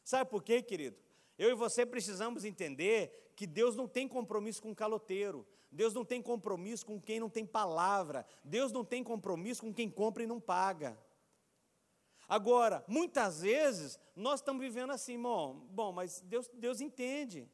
[0.03, 0.97] Sabe por quê, querido?
[1.37, 5.47] Eu e você precisamos entender que Deus não tem compromisso com caloteiro.
[5.71, 8.25] Deus não tem compromisso com quem não tem palavra.
[8.43, 10.97] Deus não tem compromisso com quem compra e não paga.
[12.27, 15.67] Agora, muitas vezes, nós estamos vivendo assim, irmão.
[15.69, 17.49] Bom, mas Deus, Deus entende.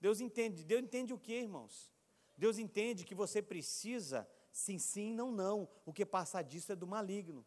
[0.00, 0.64] Deus entende.
[0.64, 1.92] Deus entende o que, irmãos?
[2.36, 5.68] Deus entende que você precisa, sim, sim, não, não.
[5.84, 7.44] O que passa disso é do maligno.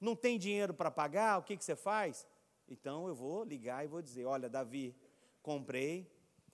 [0.00, 2.26] Não tem dinheiro para pagar, o que, que você faz?
[2.68, 4.96] Então eu vou ligar e vou dizer: olha, Davi,
[5.42, 6.10] comprei,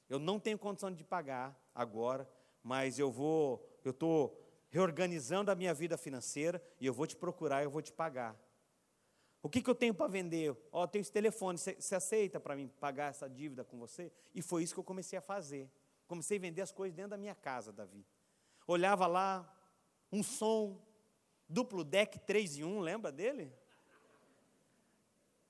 [0.09, 2.29] eu não tenho condição de pagar agora,
[2.63, 4.39] mas eu vou, eu estou
[4.71, 8.37] reorganizando a minha vida financeira e eu vou te procurar, eu vou te pagar.
[9.43, 10.51] O que, que eu tenho para vender?
[10.73, 14.13] Ó, oh, tenho esse telefone, você aceita para mim pagar essa dívida com você?
[14.35, 15.71] E foi isso que eu comecei a fazer.
[16.07, 18.05] Comecei a vender as coisas dentro da minha casa, Davi.
[18.67, 19.49] Olhava lá,
[20.11, 20.81] um som,
[21.49, 23.53] duplo deck 3 em 1, lembra dele?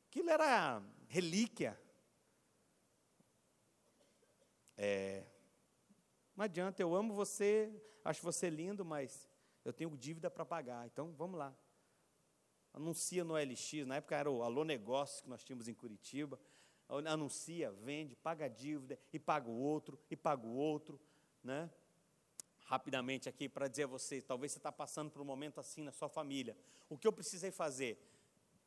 [0.09, 1.79] Aquilo era relíquia.
[4.77, 5.25] É,
[6.37, 7.73] não adianta, eu amo você,
[8.05, 9.29] acho você lindo, mas
[9.65, 10.87] eu tenho dívida para pagar.
[10.87, 11.57] Então, vamos lá
[12.79, 16.39] anuncia no LX, na época era o Alô Negócios que nós tínhamos em Curitiba,
[16.89, 21.01] anuncia, vende, paga a dívida, e paga o outro, e paga o outro,
[21.43, 21.71] né?
[22.69, 25.91] Rapidamente aqui para dizer a você, talvez você está passando por um momento assim na
[25.91, 26.55] sua família.
[26.87, 27.99] O que eu precisei fazer?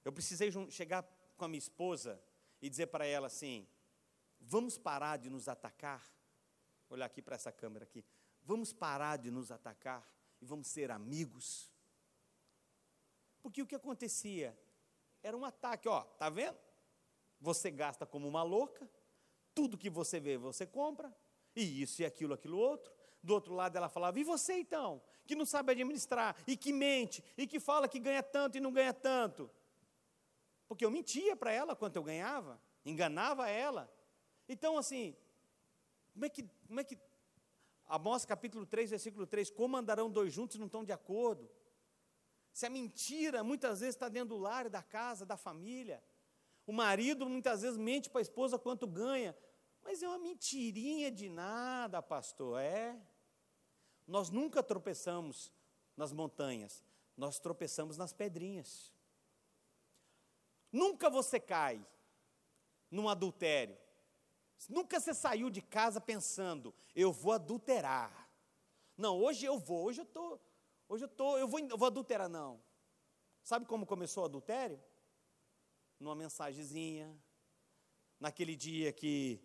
[0.04, 1.04] Eu precisei chegar
[1.38, 2.20] com a minha esposa
[2.60, 3.68] e dizer para ela assim:
[4.40, 6.02] vamos parar de nos atacar.
[6.90, 8.04] Vou olhar aqui para essa câmera aqui.
[8.42, 10.04] Vamos parar de nos atacar
[10.42, 11.72] e vamos ser amigos.
[13.40, 14.58] Porque o que acontecia?
[15.22, 16.58] Era um ataque, ó, tá vendo?
[17.40, 18.90] Você gasta como uma louca,
[19.54, 21.16] tudo que você vê, você compra,
[21.56, 22.92] e isso e aquilo, aquilo outro.
[23.24, 25.02] Do outro lado ela falava, e você então?
[25.26, 28.72] Que não sabe administrar, e que mente, e que fala que ganha tanto e não
[28.72, 29.50] ganha tanto.
[30.68, 33.92] Porque eu mentia para ela quanto eu ganhava, enganava ela.
[34.48, 35.16] Então, assim,
[36.14, 36.98] como é que, como é que
[37.86, 41.50] Amós capítulo 3, versículo 3, como andarão dois juntos e não estão de acordo?
[42.54, 46.04] Se a mentira muitas vezes está dentro do lar, da casa, da família.
[46.66, 49.36] O marido muitas vezes mente para a esposa quanto ganha.
[49.82, 52.98] Mas é uma mentirinha de nada, pastor, é?
[54.12, 55.54] Nós nunca tropeçamos
[55.96, 56.84] nas montanhas,
[57.16, 58.94] nós tropeçamos nas pedrinhas.
[60.70, 61.86] Nunca você cai
[62.90, 63.78] num adultério.
[64.68, 68.30] Nunca você saiu de casa pensando, eu vou adulterar.
[68.98, 70.42] Não, hoje eu vou, hoje eu estou
[70.90, 72.62] Hoje eu, tô, eu, vou, eu vou adulterar, não.
[73.42, 74.78] Sabe como começou o adultério?
[75.98, 77.18] Numa mensagenzinha,
[78.20, 79.42] naquele dia que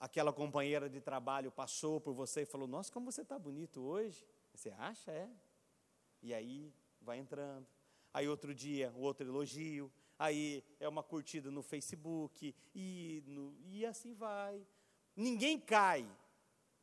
[0.00, 4.26] aquela companheira de trabalho passou por você e falou: Nossa, como você está bonito hoje.
[4.52, 5.12] Você acha?
[5.12, 5.30] É.
[6.22, 7.66] E aí vai entrando.
[8.12, 9.92] Aí outro dia, outro elogio.
[10.18, 12.54] Aí é uma curtida no Facebook.
[12.74, 14.66] E, no, e assim vai.
[15.14, 16.10] Ninguém cai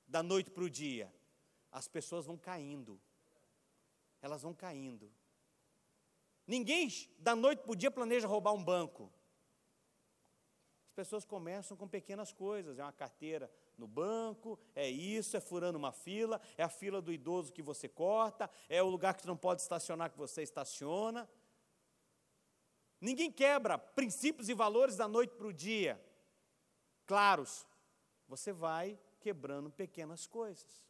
[0.07, 1.13] da noite para o dia.
[1.71, 2.99] As pessoas vão caindo
[4.21, 5.11] elas vão caindo.
[6.45, 6.89] Ninguém
[7.19, 9.11] da noite para o dia planeja roubar um banco.
[10.97, 15.77] As pessoas começam com pequenas coisas, é uma carteira no banco, é isso, é furando
[15.77, 19.27] uma fila, é a fila do idoso que você corta, é o lugar que você
[19.27, 21.29] não pode estacionar que você estaciona.
[22.99, 26.03] Ninguém quebra princípios e valores da noite para o dia.
[27.05, 27.67] Claros,
[28.27, 30.83] você vai quebrando pequenas coisas.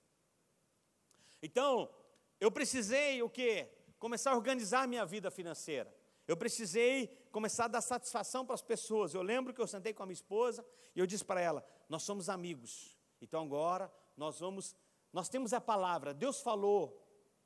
[1.41, 1.93] Então,
[2.39, 3.69] eu precisei o quê?
[3.99, 5.93] Começar a organizar minha vida financeira.
[6.27, 9.13] Eu precisei começar a dar satisfação para as pessoas.
[9.13, 12.03] Eu lembro que eu sentei com a minha esposa e eu disse para ela: "Nós
[12.03, 12.97] somos amigos.
[13.21, 14.75] Então agora nós vamos
[15.13, 16.13] nós temos a palavra.
[16.13, 17.01] Deus falou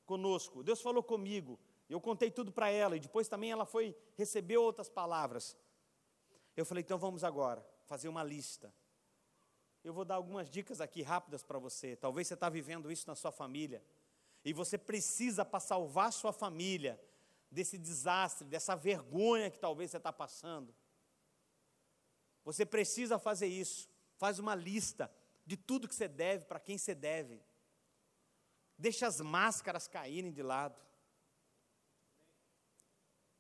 [0.06, 1.60] conosco, Deus falou comigo.
[1.88, 5.56] Eu contei tudo para ela e depois também ela foi receber outras palavras.
[6.58, 8.74] Eu falei: "Então vamos agora fazer uma lista.
[9.84, 11.96] Eu vou dar algumas dicas aqui rápidas para você.
[11.96, 13.84] Talvez você está vivendo isso na sua família.
[14.44, 17.00] E você precisa, para salvar sua família
[17.52, 20.74] desse desastre, dessa vergonha que talvez você está passando,
[22.44, 23.90] você precisa fazer isso.
[24.18, 25.12] Faz uma lista
[25.46, 27.44] de tudo que você deve, para quem você deve.
[28.78, 30.80] Deixa as máscaras caírem de lado.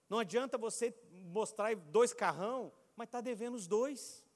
[0.10, 4.28] Não adianta você mostrar dois carrão, mas está devendo os dois.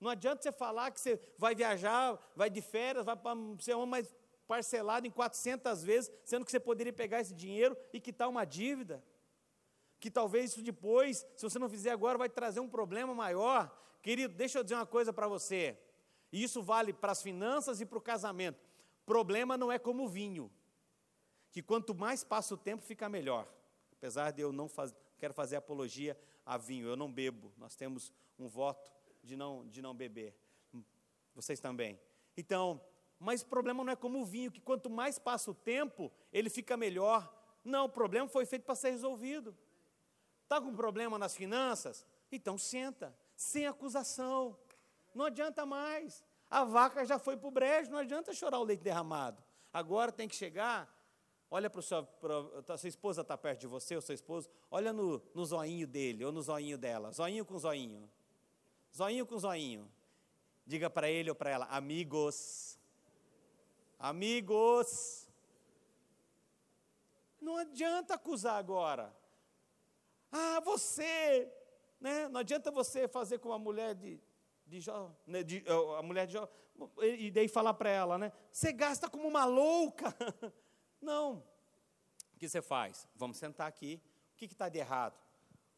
[0.00, 3.90] Não adianta você falar que você vai viajar, vai de férias, vai para sei onde,
[3.90, 4.14] mas
[4.46, 9.02] parcelado em 400 vezes, sendo que você poderia pegar esse dinheiro e quitar uma dívida.
[10.00, 13.74] que talvez isso depois, se você não fizer agora, vai trazer um problema maior.
[14.02, 15.78] Querido, deixa eu dizer uma coisa para você.
[16.30, 18.60] E isso vale para as finanças e para o casamento.
[19.06, 20.52] Problema não é como vinho,
[21.50, 23.48] que quanto mais passa o tempo, fica melhor.
[23.92, 27.50] Apesar de eu não faz, quero fazer apologia a vinho, eu não bebo.
[27.56, 28.92] Nós temos um voto
[29.22, 30.36] de não, de não beber.
[31.34, 31.98] Vocês também.
[32.36, 32.78] Então,
[33.18, 36.50] mas o problema não é como o vinho, que quanto mais passa o tempo, ele
[36.50, 37.32] fica melhor.
[37.64, 39.56] Não, o problema foi feito para ser resolvido.
[40.42, 42.06] Está com problema nas finanças?
[42.30, 44.56] Então senta, sem acusação.
[45.14, 46.24] Não adianta mais.
[46.50, 49.42] A vaca já foi para o brejo, não adianta chorar o leite derramado.
[49.72, 50.88] Agora tem que chegar,
[51.50, 55.20] olha para seu, pra, sua esposa está perto de você, ou seu esposo, olha no,
[55.34, 58.08] no zoinho dele, ou no zoinho dela, zoinho com zoinho.
[58.96, 59.90] Zoinho com zoinho.
[60.66, 62.78] Diga para ele ou para ela, amigos.
[64.04, 65.26] Amigos.
[67.40, 69.16] Não adianta acusar agora.
[70.30, 71.50] Ah, você,
[71.98, 72.28] né?
[72.28, 74.20] Não adianta você fazer com a mulher de,
[74.66, 75.42] de Jó, né?
[75.42, 75.64] de,
[75.96, 76.46] a mulher de Jó,
[77.00, 78.30] e daí falar para ela, né?
[78.52, 80.14] Você gasta como uma louca.
[81.00, 81.42] Não.
[82.34, 83.08] O que você faz?
[83.16, 84.02] Vamos sentar aqui.
[84.34, 85.18] O que está de errado?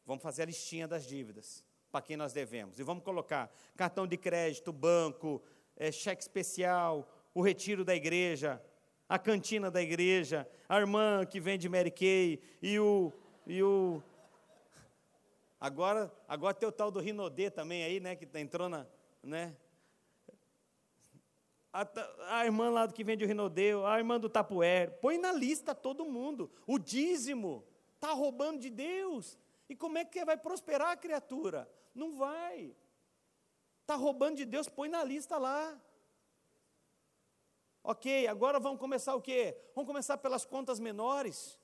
[0.05, 2.77] Vamos fazer a listinha das dívidas para quem nós devemos.
[2.77, 5.41] E vamos colocar cartão de crédito, banco,
[5.77, 7.07] é, cheque especial,
[7.37, 8.59] o retiro da igreja,
[9.07, 13.13] a cantina da igreja, a irmã que vende Mary Kay e o.
[13.45, 14.01] E o
[15.59, 18.15] agora, agora tem o tal do Rinodê também aí, né?
[18.15, 18.87] Que tá, entrou na.
[19.21, 19.55] Né?
[21.71, 21.87] A,
[22.39, 24.87] a, irmã lá que vende o Rinodê, a irmã do Tapué.
[24.87, 26.49] Põe na lista todo mundo.
[26.65, 27.63] O dízimo.
[27.93, 29.37] Está roubando de Deus.
[29.69, 31.69] E como é que vai prosperar a criatura?
[31.93, 32.75] Não vai.
[33.81, 35.79] Está roubando de Deus, põe na lista lá.
[37.89, 39.55] Ok, agora vamos começar o quê?
[39.73, 41.57] Vamos começar pelas contas menores.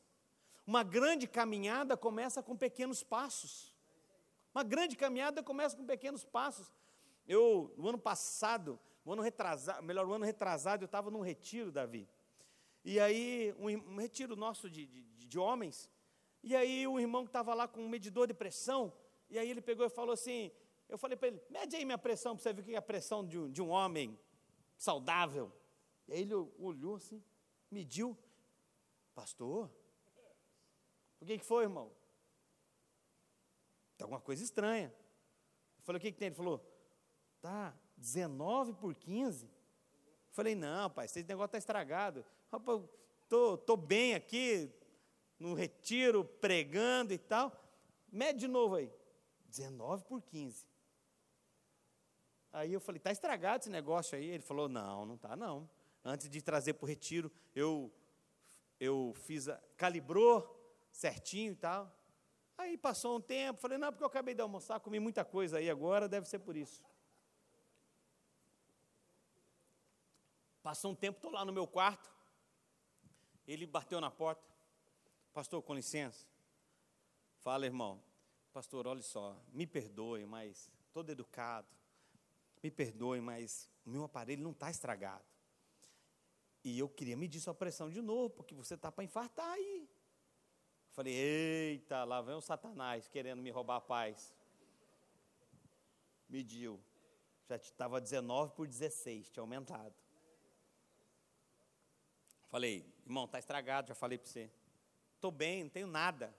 [0.66, 3.76] Uma grande caminhada começa com pequenos passos.
[4.56, 6.72] Uma grande caminhada começa com pequenos passos.
[7.28, 11.74] Eu, no ano passado, no ano retrasado, melhor, no ano retrasado, eu estava num retiro,
[11.74, 12.08] Davi.
[12.86, 15.90] E aí, um, um retiro nosso de, de, de homens.
[16.42, 18.94] E aí, o um irmão que estava lá com um medidor de pressão,
[19.30, 20.54] e aí ele pegou e falou assim:
[20.88, 22.82] eu falei para ele, mede aí minha pressão para você ver o que é a
[22.82, 24.18] pressão de um, de um homem
[24.78, 25.52] saudável.
[26.08, 27.24] E aí ele olhou assim,
[27.72, 28.18] mediu,
[29.14, 29.70] pastor,
[31.20, 31.90] o que, que foi, irmão?
[33.98, 34.94] Tem alguma coisa estranha.
[35.78, 36.28] Eu falei, o que, que tem?
[36.28, 36.62] Ele falou,
[37.42, 39.46] tá, 19 por 15.
[39.46, 39.52] Eu
[40.32, 42.26] falei, não, pai, esse negócio está estragado.
[42.52, 42.82] Rapaz,
[43.30, 44.70] tô, tô bem aqui,
[45.40, 47.52] no retiro, pregando e tal.
[48.12, 48.92] Mede de novo aí.
[49.46, 50.66] 19 por 15.
[52.52, 54.26] Aí eu falei, está estragado esse negócio aí?
[54.26, 55.70] Ele falou, não, não está não.
[56.04, 57.94] Antes de trazer para o retiro, eu,
[58.80, 60.60] eu fiz, a, calibrou
[60.92, 61.92] certinho e tal.
[62.58, 65.70] Aí passou um tempo, falei, não, porque eu acabei de almoçar, comi muita coisa aí
[65.70, 66.84] agora, deve ser por isso.
[70.62, 72.14] Passou um tempo, estou lá no meu quarto,
[73.48, 74.48] ele bateu na porta,
[75.34, 76.26] pastor, com licença.
[77.40, 78.02] Fala, irmão,
[78.54, 81.68] pastor, olha só, me perdoe, mas todo educado,
[82.62, 85.33] me perdoe, mas o meu aparelho não está estragado.
[86.64, 89.90] E eu queria medir sua pressão de novo, porque você está para infartar aí.
[90.92, 94.34] Falei, eita, lá vem o Satanás querendo me roubar a paz.
[96.30, 96.80] Mediu.
[97.50, 99.94] Já estava 19 por 16, tinha aumentado.
[102.48, 104.50] Falei, irmão, está estragado, já falei para você.
[105.16, 106.34] Estou bem, não tenho nada.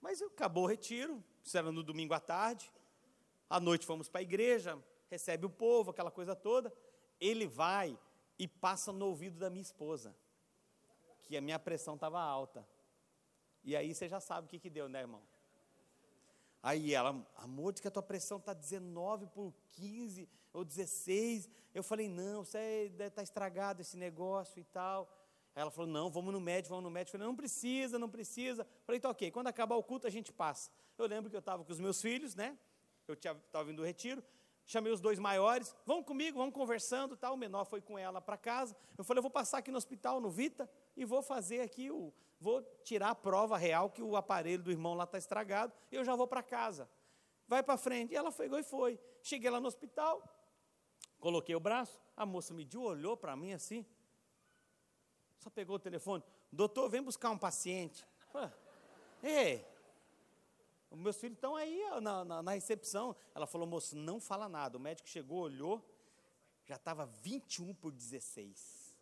[0.00, 2.70] Mas acabou o retiro, isso era no domingo à tarde.
[3.48, 6.72] À noite fomos para a igreja, recebe o povo, aquela coisa toda.
[7.20, 7.98] Ele vai
[8.38, 10.14] e passa no ouvido da minha esposa,
[11.22, 12.66] que a minha pressão estava alta.
[13.62, 15.22] E aí você já sabe o que, que deu, né, irmão?
[16.62, 21.48] Aí ela, amor, diz que a tua pressão está 19 por 15 ou 16.
[21.74, 25.08] Eu falei, não, você está estragado esse negócio e tal.
[25.54, 27.16] Ela falou: não, vamos no médico, vamos no médico.
[27.16, 28.62] Eu falei: não precisa, não precisa.
[28.62, 30.70] Eu falei: então, ok, quando acabar o culto a gente passa.
[30.98, 32.58] Eu lembro que eu estava com os meus filhos, né?
[33.06, 34.22] Eu estava vindo do retiro,
[34.66, 37.34] chamei os dois maiores, vão comigo, vamos conversando, tal.
[37.34, 38.76] O menor foi com ela para casa.
[38.96, 42.12] Eu falei: eu vou passar aqui no hospital, no Vita, e vou fazer aqui o.
[42.40, 46.04] Vou tirar a prova real que o aparelho do irmão lá está estragado, e eu
[46.04, 46.88] já vou para casa.
[47.46, 48.12] Vai para frente.
[48.12, 48.98] E ela pegou e foi.
[49.22, 50.22] Cheguei lá no hospital,
[51.20, 53.86] coloquei o braço, a moça mediu, olhou para mim assim.
[55.38, 56.22] Só pegou o telefone.
[56.50, 58.06] Doutor, vem buscar um paciente.
[59.22, 59.73] É.
[60.96, 63.14] Meus filhos estão aí na, na, na, recepção.
[63.34, 64.76] Ela falou, moço, não fala nada.
[64.76, 65.84] O médico chegou, olhou,
[66.64, 68.94] já estava 21 por 16.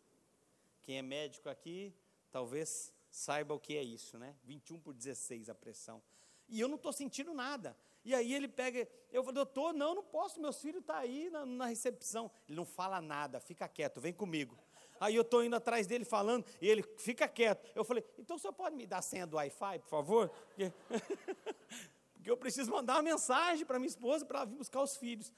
[0.83, 1.95] Quem é médico aqui,
[2.31, 4.35] talvez saiba o que é isso, né?
[4.45, 6.03] 21 por 16 a pressão.
[6.49, 7.77] E eu não estou sentindo nada.
[8.05, 11.31] E aí ele pega, eu falo, doutor, não, não posso, meus filhos estão tá aí
[11.31, 12.31] na, na, recepção.
[12.49, 14.59] Ele não fala nada, fica quieto, vem comigo.
[15.03, 17.69] Aí eu estou indo atrás dele falando, e ele fica quieto.
[17.75, 20.29] Eu falei, então o senhor pode me dar a senha do Wi-Fi, por favor?
[20.29, 20.73] Porque,
[22.15, 25.33] porque eu preciso mandar uma mensagem para minha esposa para ela vir buscar os filhos.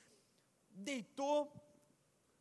[0.69, 1.51] Deitou,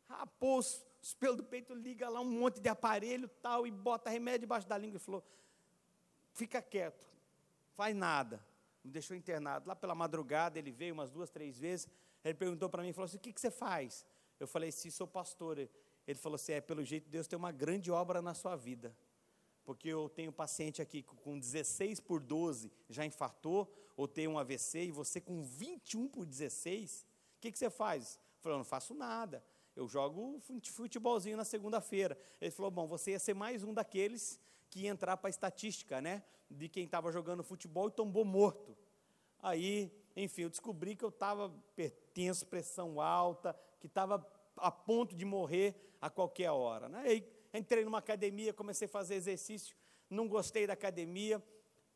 [0.06, 4.10] rapou os, os pelos do peito, liga lá um monte de aparelho tal, e bota
[4.10, 5.24] remédio debaixo da língua e falou,
[6.34, 7.06] fica quieto,
[7.72, 8.44] faz nada
[8.84, 9.66] me deixou internado.
[9.66, 11.88] Lá pela madrugada, ele veio umas duas, três vezes.
[12.22, 14.04] Ele perguntou para mim, falou assim, o que, que você faz?
[14.38, 15.58] Eu falei, sim, sou pastor.
[16.06, 18.96] Ele falou assim, é, pelo jeito Deus tem uma grande obra na sua vida.
[19.64, 24.84] Porque eu tenho paciente aqui com 16 por 12 já infartou, ou tem um AVC,
[24.84, 28.18] e você com 21 por 16, o que, que você faz?
[28.44, 29.42] Eu não faço nada.
[29.74, 30.40] Eu jogo
[30.70, 32.18] futebolzinho na segunda-feira.
[32.40, 34.38] Ele falou, bom, você ia ser mais um daqueles
[34.68, 36.22] que ia entrar para a estatística, né?
[36.50, 38.76] De quem estava jogando futebol e tombou morto.
[39.40, 44.18] Aí, enfim, eu descobri que eu estava pertenço, pressão alta, que estava
[44.56, 46.88] a ponto de morrer a qualquer hora.
[46.88, 47.02] Né?
[47.06, 49.76] Aí entrei numa academia, comecei a fazer exercício,
[50.08, 51.42] não gostei da academia.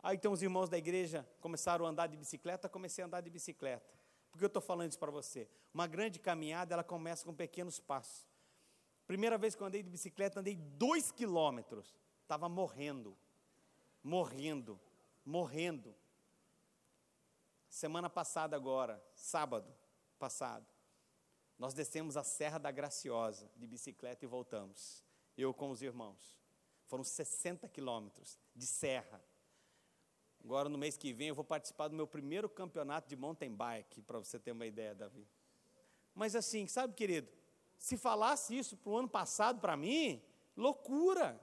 [0.03, 3.31] Aí então os irmãos da igreja começaram a andar de bicicleta, comecei a andar de
[3.31, 3.99] bicicleta.
[4.31, 5.49] Por que eu estou falando isso para você?
[5.73, 8.27] Uma grande caminhada, ela começa com pequenos passos.
[9.07, 13.17] Primeira vez que eu andei de bicicleta, andei dois quilômetros estava morrendo,
[14.03, 14.79] morrendo,
[15.25, 15.95] morrendo.
[17.71, 19.75] Semana passada, agora, sábado
[20.19, 20.67] passado,
[21.59, 25.05] nós descemos a Serra da Graciosa de bicicleta e voltamos.
[25.37, 26.39] Eu com os irmãos.
[26.87, 29.23] Foram 60 quilômetros de serra.
[30.43, 34.01] Agora, no mês que vem, eu vou participar do meu primeiro campeonato de mountain bike,
[34.03, 35.27] para você ter uma ideia, Davi.
[36.15, 37.29] Mas assim, sabe, querido,
[37.77, 40.23] se falasse isso para o ano passado para mim,
[40.57, 41.41] loucura.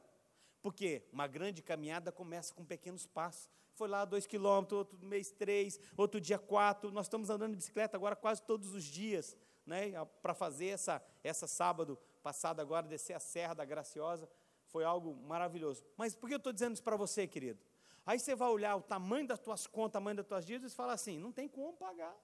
[0.62, 3.50] Porque uma grande caminhada começa com pequenos passos.
[3.74, 6.92] Foi lá dois quilômetros, outro mês três, outro dia quatro.
[6.92, 9.92] Nós estamos andando de bicicleta agora quase todos os dias, né?
[10.22, 14.30] Para fazer essa, essa sábado passado agora, descer a Serra da Graciosa.
[14.66, 15.86] Foi algo maravilhoso.
[15.96, 17.62] Mas por que eu estou dizendo isso para você, querido?
[18.06, 20.76] Aí você vai olhar o tamanho das tuas contas, o tamanho das tuas dívidas e
[20.76, 22.16] fala assim: não tem como pagar.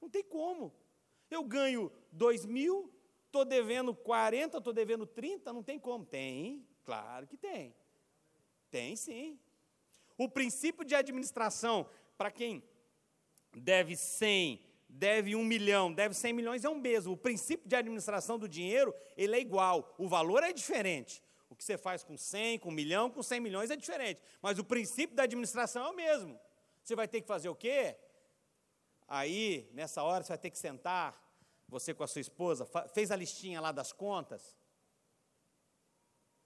[0.00, 0.72] Não tem como.
[1.30, 2.92] Eu ganho dois mil,
[3.26, 6.04] estou devendo 40, estou devendo 30, não tem como.
[6.04, 7.74] Tem, Claro que tem.
[8.70, 9.40] Tem sim.
[10.16, 12.62] O princípio de administração, para quem
[13.52, 14.64] deve 100,
[14.96, 17.12] deve 1 milhão, deve 100 milhões, é um mesmo.
[17.12, 19.94] O princípio de administração do dinheiro, ele é igual.
[19.98, 21.22] O valor é diferente.
[21.48, 24.22] O que você faz com 100, com 1 milhão, com 100 milhões é diferente.
[24.40, 26.40] Mas o princípio da administração é o mesmo.
[26.82, 27.96] Você vai ter que fazer o quê?
[29.06, 31.22] Aí, nessa hora, você vai ter que sentar,
[31.68, 34.56] você com a sua esposa, fez a listinha lá das contas,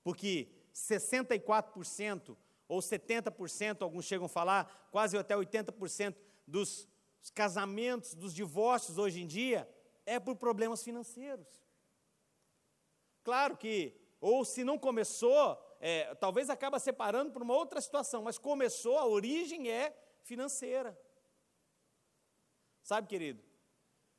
[0.02, 2.36] porque 64%
[2.68, 6.88] ou 70%, alguns chegam a falar, quase até 80% dos
[7.28, 9.68] casamentos, dos divórcios hoje em dia,
[10.06, 11.46] é por problemas financeiros.
[13.22, 18.38] Claro que, ou se não começou, é, talvez acaba separando por uma outra situação, mas
[18.38, 20.98] começou, a origem é financeira.
[22.82, 23.42] Sabe, querido?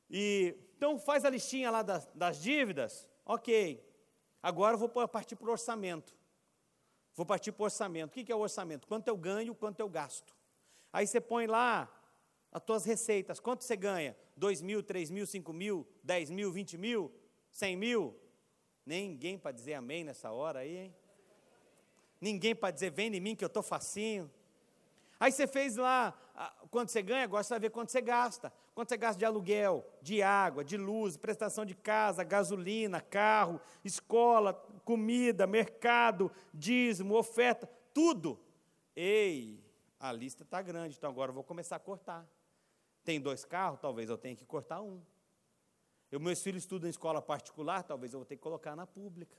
[0.08, 3.82] E então faz a listinha lá das, das dívidas, ok.
[4.42, 6.16] Agora eu vou partir para o orçamento.
[7.14, 8.10] Vou partir para o orçamento.
[8.10, 8.86] O que é o orçamento?
[8.86, 10.34] Quanto eu ganho, quanto eu gasto.
[10.92, 11.88] Aí você põe lá
[12.52, 13.40] as tuas receitas.
[13.40, 14.16] Quanto você ganha?
[14.36, 17.12] 2 mil, 3 mil, 5 mil, 10 mil, 20 mil,
[17.50, 18.16] 100 mil?
[18.84, 20.96] Ninguém para dizer amém nessa hora aí, hein?
[22.20, 24.30] Ninguém para dizer vem em mim que eu estou facinho.
[25.18, 26.12] Aí você fez lá
[26.70, 28.52] quanto você ganha, agora você vai ver quanto você gasta.
[28.74, 34.52] Quanto você gasta de aluguel, de água, de luz, prestação de casa, gasolina, carro, escola,
[34.84, 38.38] comida, mercado, dízimo, oferta, tudo.
[38.96, 39.62] Ei,
[40.00, 42.26] a lista está grande, então agora eu vou começar a cortar.
[43.04, 45.02] Tem dois carros, talvez eu tenha que cortar um.
[46.10, 49.36] Eu, meus filhos estudam em escola particular, talvez eu vou ter que colocar na pública.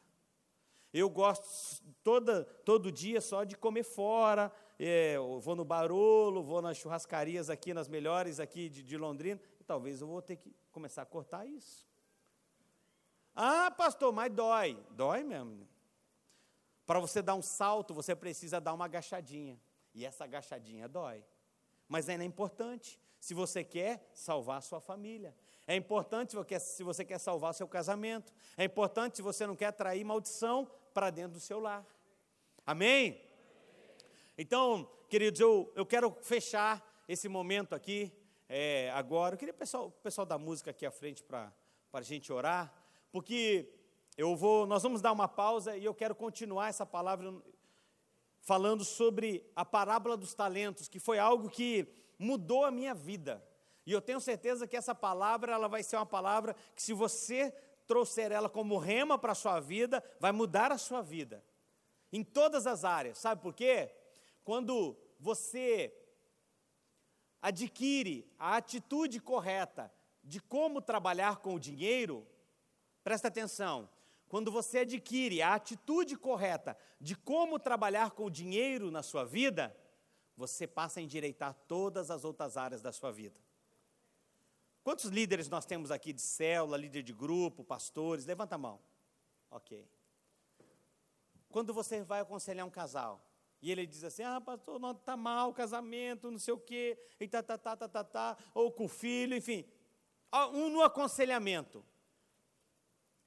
[0.91, 6.78] Eu gosto toda, todo dia só de comer fora, é, vou no Barolo, vou nas
[6.78, 11.05] churrascarias aqui, nas melhores aqui de, de Londrina, talvez eu vou ter que começar a
[11.05, 11.88] cortar isso.
[13.36, 14.78] Ah, pastor, mas dói.
[14.91, 15.68] Dói mesmo.
[16.86, 19.59] Para você dar um salto, você precisa dar uma agachadinha.
[19.93, 21.24] E essa agachadinha dói.
[21.88, 25.34] Mas ainda é importante se você quer salvar sua família.
[25.65, 28.34] É importante se você quer salvar seu casamento.
[28.57, 31.88] É importante se você não quer atrair maldição para dentro do seu lar.
[32.65, 33.24] Amém?
[34.38, 38.11] Então, queridos, eu, eu quero fechar esse momento aqui
[38.49, 39.36] é, agora.
[39.36, 41.53] Eu queria o pessoal, pessoal da música aqui à frente para
[41.93, 42.74] a gente orar,
[43.09, 43.74] porque
[44.17, 47.34] eu vou, nós vamos dar uma pausa e eu quero continuar essa palavra.
[48.41, 51.88] falando sobre a parábola dos talentos, que foi algo que
[52.24, 53.43] mudou a minha vida.
[53.86, 57.51] E eu tenho certeza que essa palavra ela vai ser uma palavra que se você
[57.86, 61.43] trouxer ela como rema para a sua vida, vai mudar a sua vida.
[62.11, 63.17] Em todas as áreas.
[63.17, 63.93] Sabe por quê?
[64.43, 65.93] Quando você
[67.41, 69.91] adquire a atitude correta
[70.24, 72.26] de como trabalhar com o dinheiro,
[73.03, 73.89] presta atenção,
[74.30, 79.76] quando você adquire a atitude correta de como trabalhar com o dinheiro na sua vida,
[80.36, 83.40] você passa a endireitar todas as outras áreas da sua vida.
[84.84, 88.26] Quantos líderes nós temos aqui de célula, líder de grupo, pastores?
[88.26, 88.80] Levanta a mão.
[89.50, 89.88] Ok.
[91.50, 93.24] Quando você vai aconselhar um casal,
[93.62, 96.98] e ele diz assim: ah, pastor, não está mal o casamento, não sei o quê,
[97.18, 99.66] e tá, tá, tá, tá, tá, tá, ou com o filho, enfim.
[100.52, 101.86] Um no aconselhamento.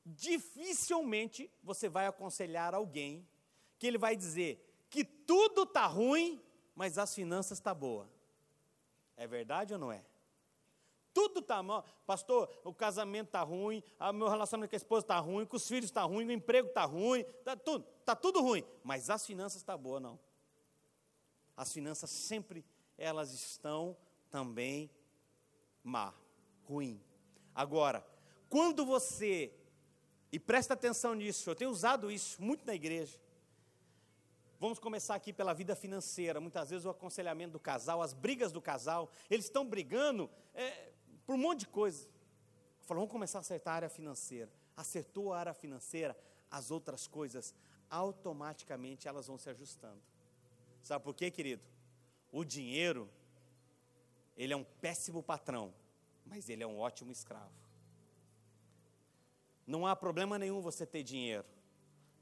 [0.05, 3.27] Dificilmente você vai aconselhar alguém
[3.79, 6.41] que ele vai dizer que tudo está ruim,
[6.77, 8.09] mas as finanças estão tá boa.
[9.17, 10.05] É verdade ou não é?
[11.15, 11.83] Tudo está mal.
[12.07, 15.67] Pastor, o casamento está ruim, o meu relacionamento com a esposa está ruim, com os
[15.67, 18.63] filhos está ruim, o emprego está ruim, está tudo, tá tudo ruim.
[18.85, 20.19] Mas as finanças estão tá boas, não.
[21.57, 22.63] As finanças sempre,
[22.99, 23.97] elas estão
[24.31, 24.91] também
[25.83, 26.13] má,
[26.65, 27.01] ruim.
[27.55, 28.07] Agora,
[28.51, 29.51] quando você,
[30.31, 33.19] e presta atenção nisso, eu tenho usado isso muito na igreja,
[34.59, 36.41] Vamos começar aqui pela vida financeira.
[36.41, 40.93] Muitas vezes o aconselhamento do casal, as brigas do casal, eles estão brigando é,
[41.27, 42.09] por um monte de coisa.
[42.81, 44.51] Falou, vamos começar a acertar a área financeira.
[44.75, 46.17] Acertou a área financeira,
[46.51, 47.55] as outras coisas
[47.91, 50.01] automaticamente elas vão se ajustando.
[50.83, 51.63] Sabe por quê, querido?
[52.33, 53.11] O dinheiro,
[54.37, 55.75] ele é um péssimo patrão,
[56.25, 57.53] mas ele é um ótimo escravo.
[59.67, 61.45] Não há problema nenhum você ter dinheiro.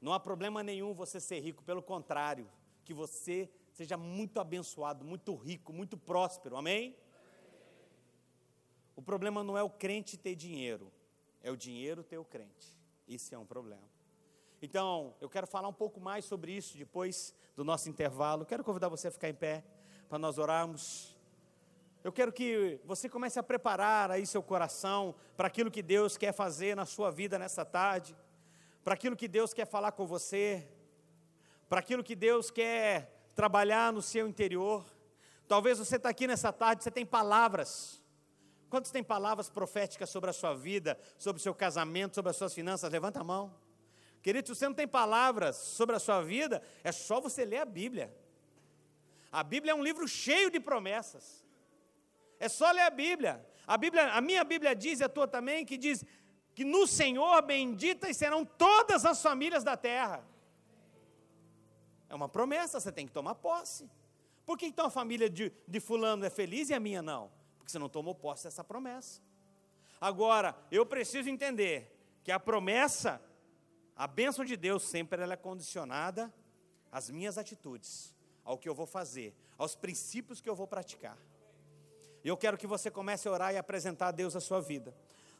[0.05, 2.47] Não há problema nenhum você ser rico, pelo contrário,
[2.83, 6.57] que você seja muito abençoado, muito rico, muito próspero.
[6.57, 6.95] Amém?
[8.95, 10.93] O problema não é o crente ter dinheiro,
[11.41, 12.77] é o dinheiro ter o crente.
[13.07, 13.81] Isso é um problema.
[14.61, 18.45] Então, eu quero falar um pouco mais sobre isso depois do nosso intervalo.
[18.45, 19.63] Quero convidar você a ficar em pé
[20.07, 21.17] para nós orarmos.
[22.03, 26.31] Eu quero que você comece a preparar aí seu coração para aquilo que Deus quer
[26.31, 28.15] fazer na sua vida nessa tarde,
[28.85, 30.65] para aquilo que Deus quer falar com você,
[31.67, 34.85] para aquilo que Deus quer trabalhar no seu interior.
[35.45, 38.01] Talvez você está aqui nessa tarde, você tem palavras
[38.75, 42.53] Quantos têm palavras proféticas sobre a sua vida, sobre o seu casamento, sobre as suas
[42.53, 42.91] finanças?
[42.91, 43.55] Levanta a mão.
[44.21, 47.65] Querido, se você não tem palavras sobre a sua vida, é só você ler a
[47.65, 48.13] Bíblia.
[49.31, 51.45] A Bíblia é um livro cheio de promessas.
[52.39, 53.45] É só ler a Bíblia.
[53.67, 56.03] A Bíblia, a minha Bíblia diz, e a tua também, que diz
[56.55, 60.25] que no Senhor benditas serão todas as famílias da terra.
[62.09, 63.87] É uma promessa, você tem que tomar posse.
[64.45, 67.29] Por que então a família de, de fulano é feliz e a minha não?
[67.65, 69.19] porque você não tomou posse dessa promessa.
[69.99, 71.91] Agora, eu preciso entender
[72.23, 73.19] que a promessa,
[73.95, 76.31] a bênção de Deus, sempre ela é condicionada
[76.91, 81.17] às minhas atitudes, ao que eu vou fazer, aos princípios que eu vou praticar.
[82.23, 84.95] E eu quero que você comece a orar e apresentar a Deus a sua vida.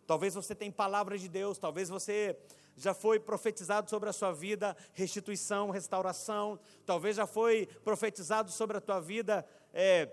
[0.05, 2.37] Talvez você tenha palavra de Deus, talvez você
[2.77, 8.81] já foi profetizado sobre a sua vida restituição, restauração, talvez já foi profetizado sobre a
[8.81, 10.09] tua vida é,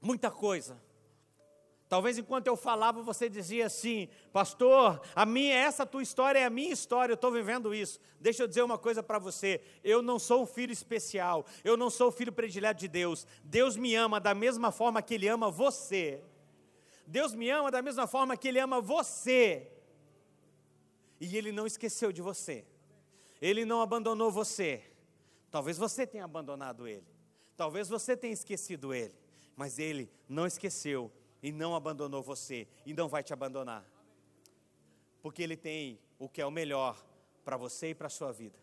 [0.00, 0.80] muita coisa.
[1.88, 6.50] Talvez enquanto eu falava você dizia assim, pastor, a minha, essa tua história é a
[6.50, 8.00] minha história, eu estou vivendo isso.
[8.18, 11.90] Deixa eu dizer uma coisa para você: eu não sou um filho especial, eu não
[11.90, 13.26] sou o filho predileto de Deus.
[13.44, 16.22] Deus me ama da mesma forma que Ele ama você.
[17.06, 19.70] Deus me ama da mesma forma que Ele ama você.
[21.20, 22.64] E Ele não esqueceu de você.
[23.40, 24.82] Ele não abandonou você.
[25.50, 27.06] Talvez você tenha abandonado Ele.
[27.56, 29.14] Talvez você tenha esquecido Ele.
[29.56, 33.84] Mas Ele não esqueceu e não abandonou você e não vai te abandonar.
[35.20, 36.96] Porque Ele tem o que é o melhor
[37.44, 38.58] para você e para a sua vida.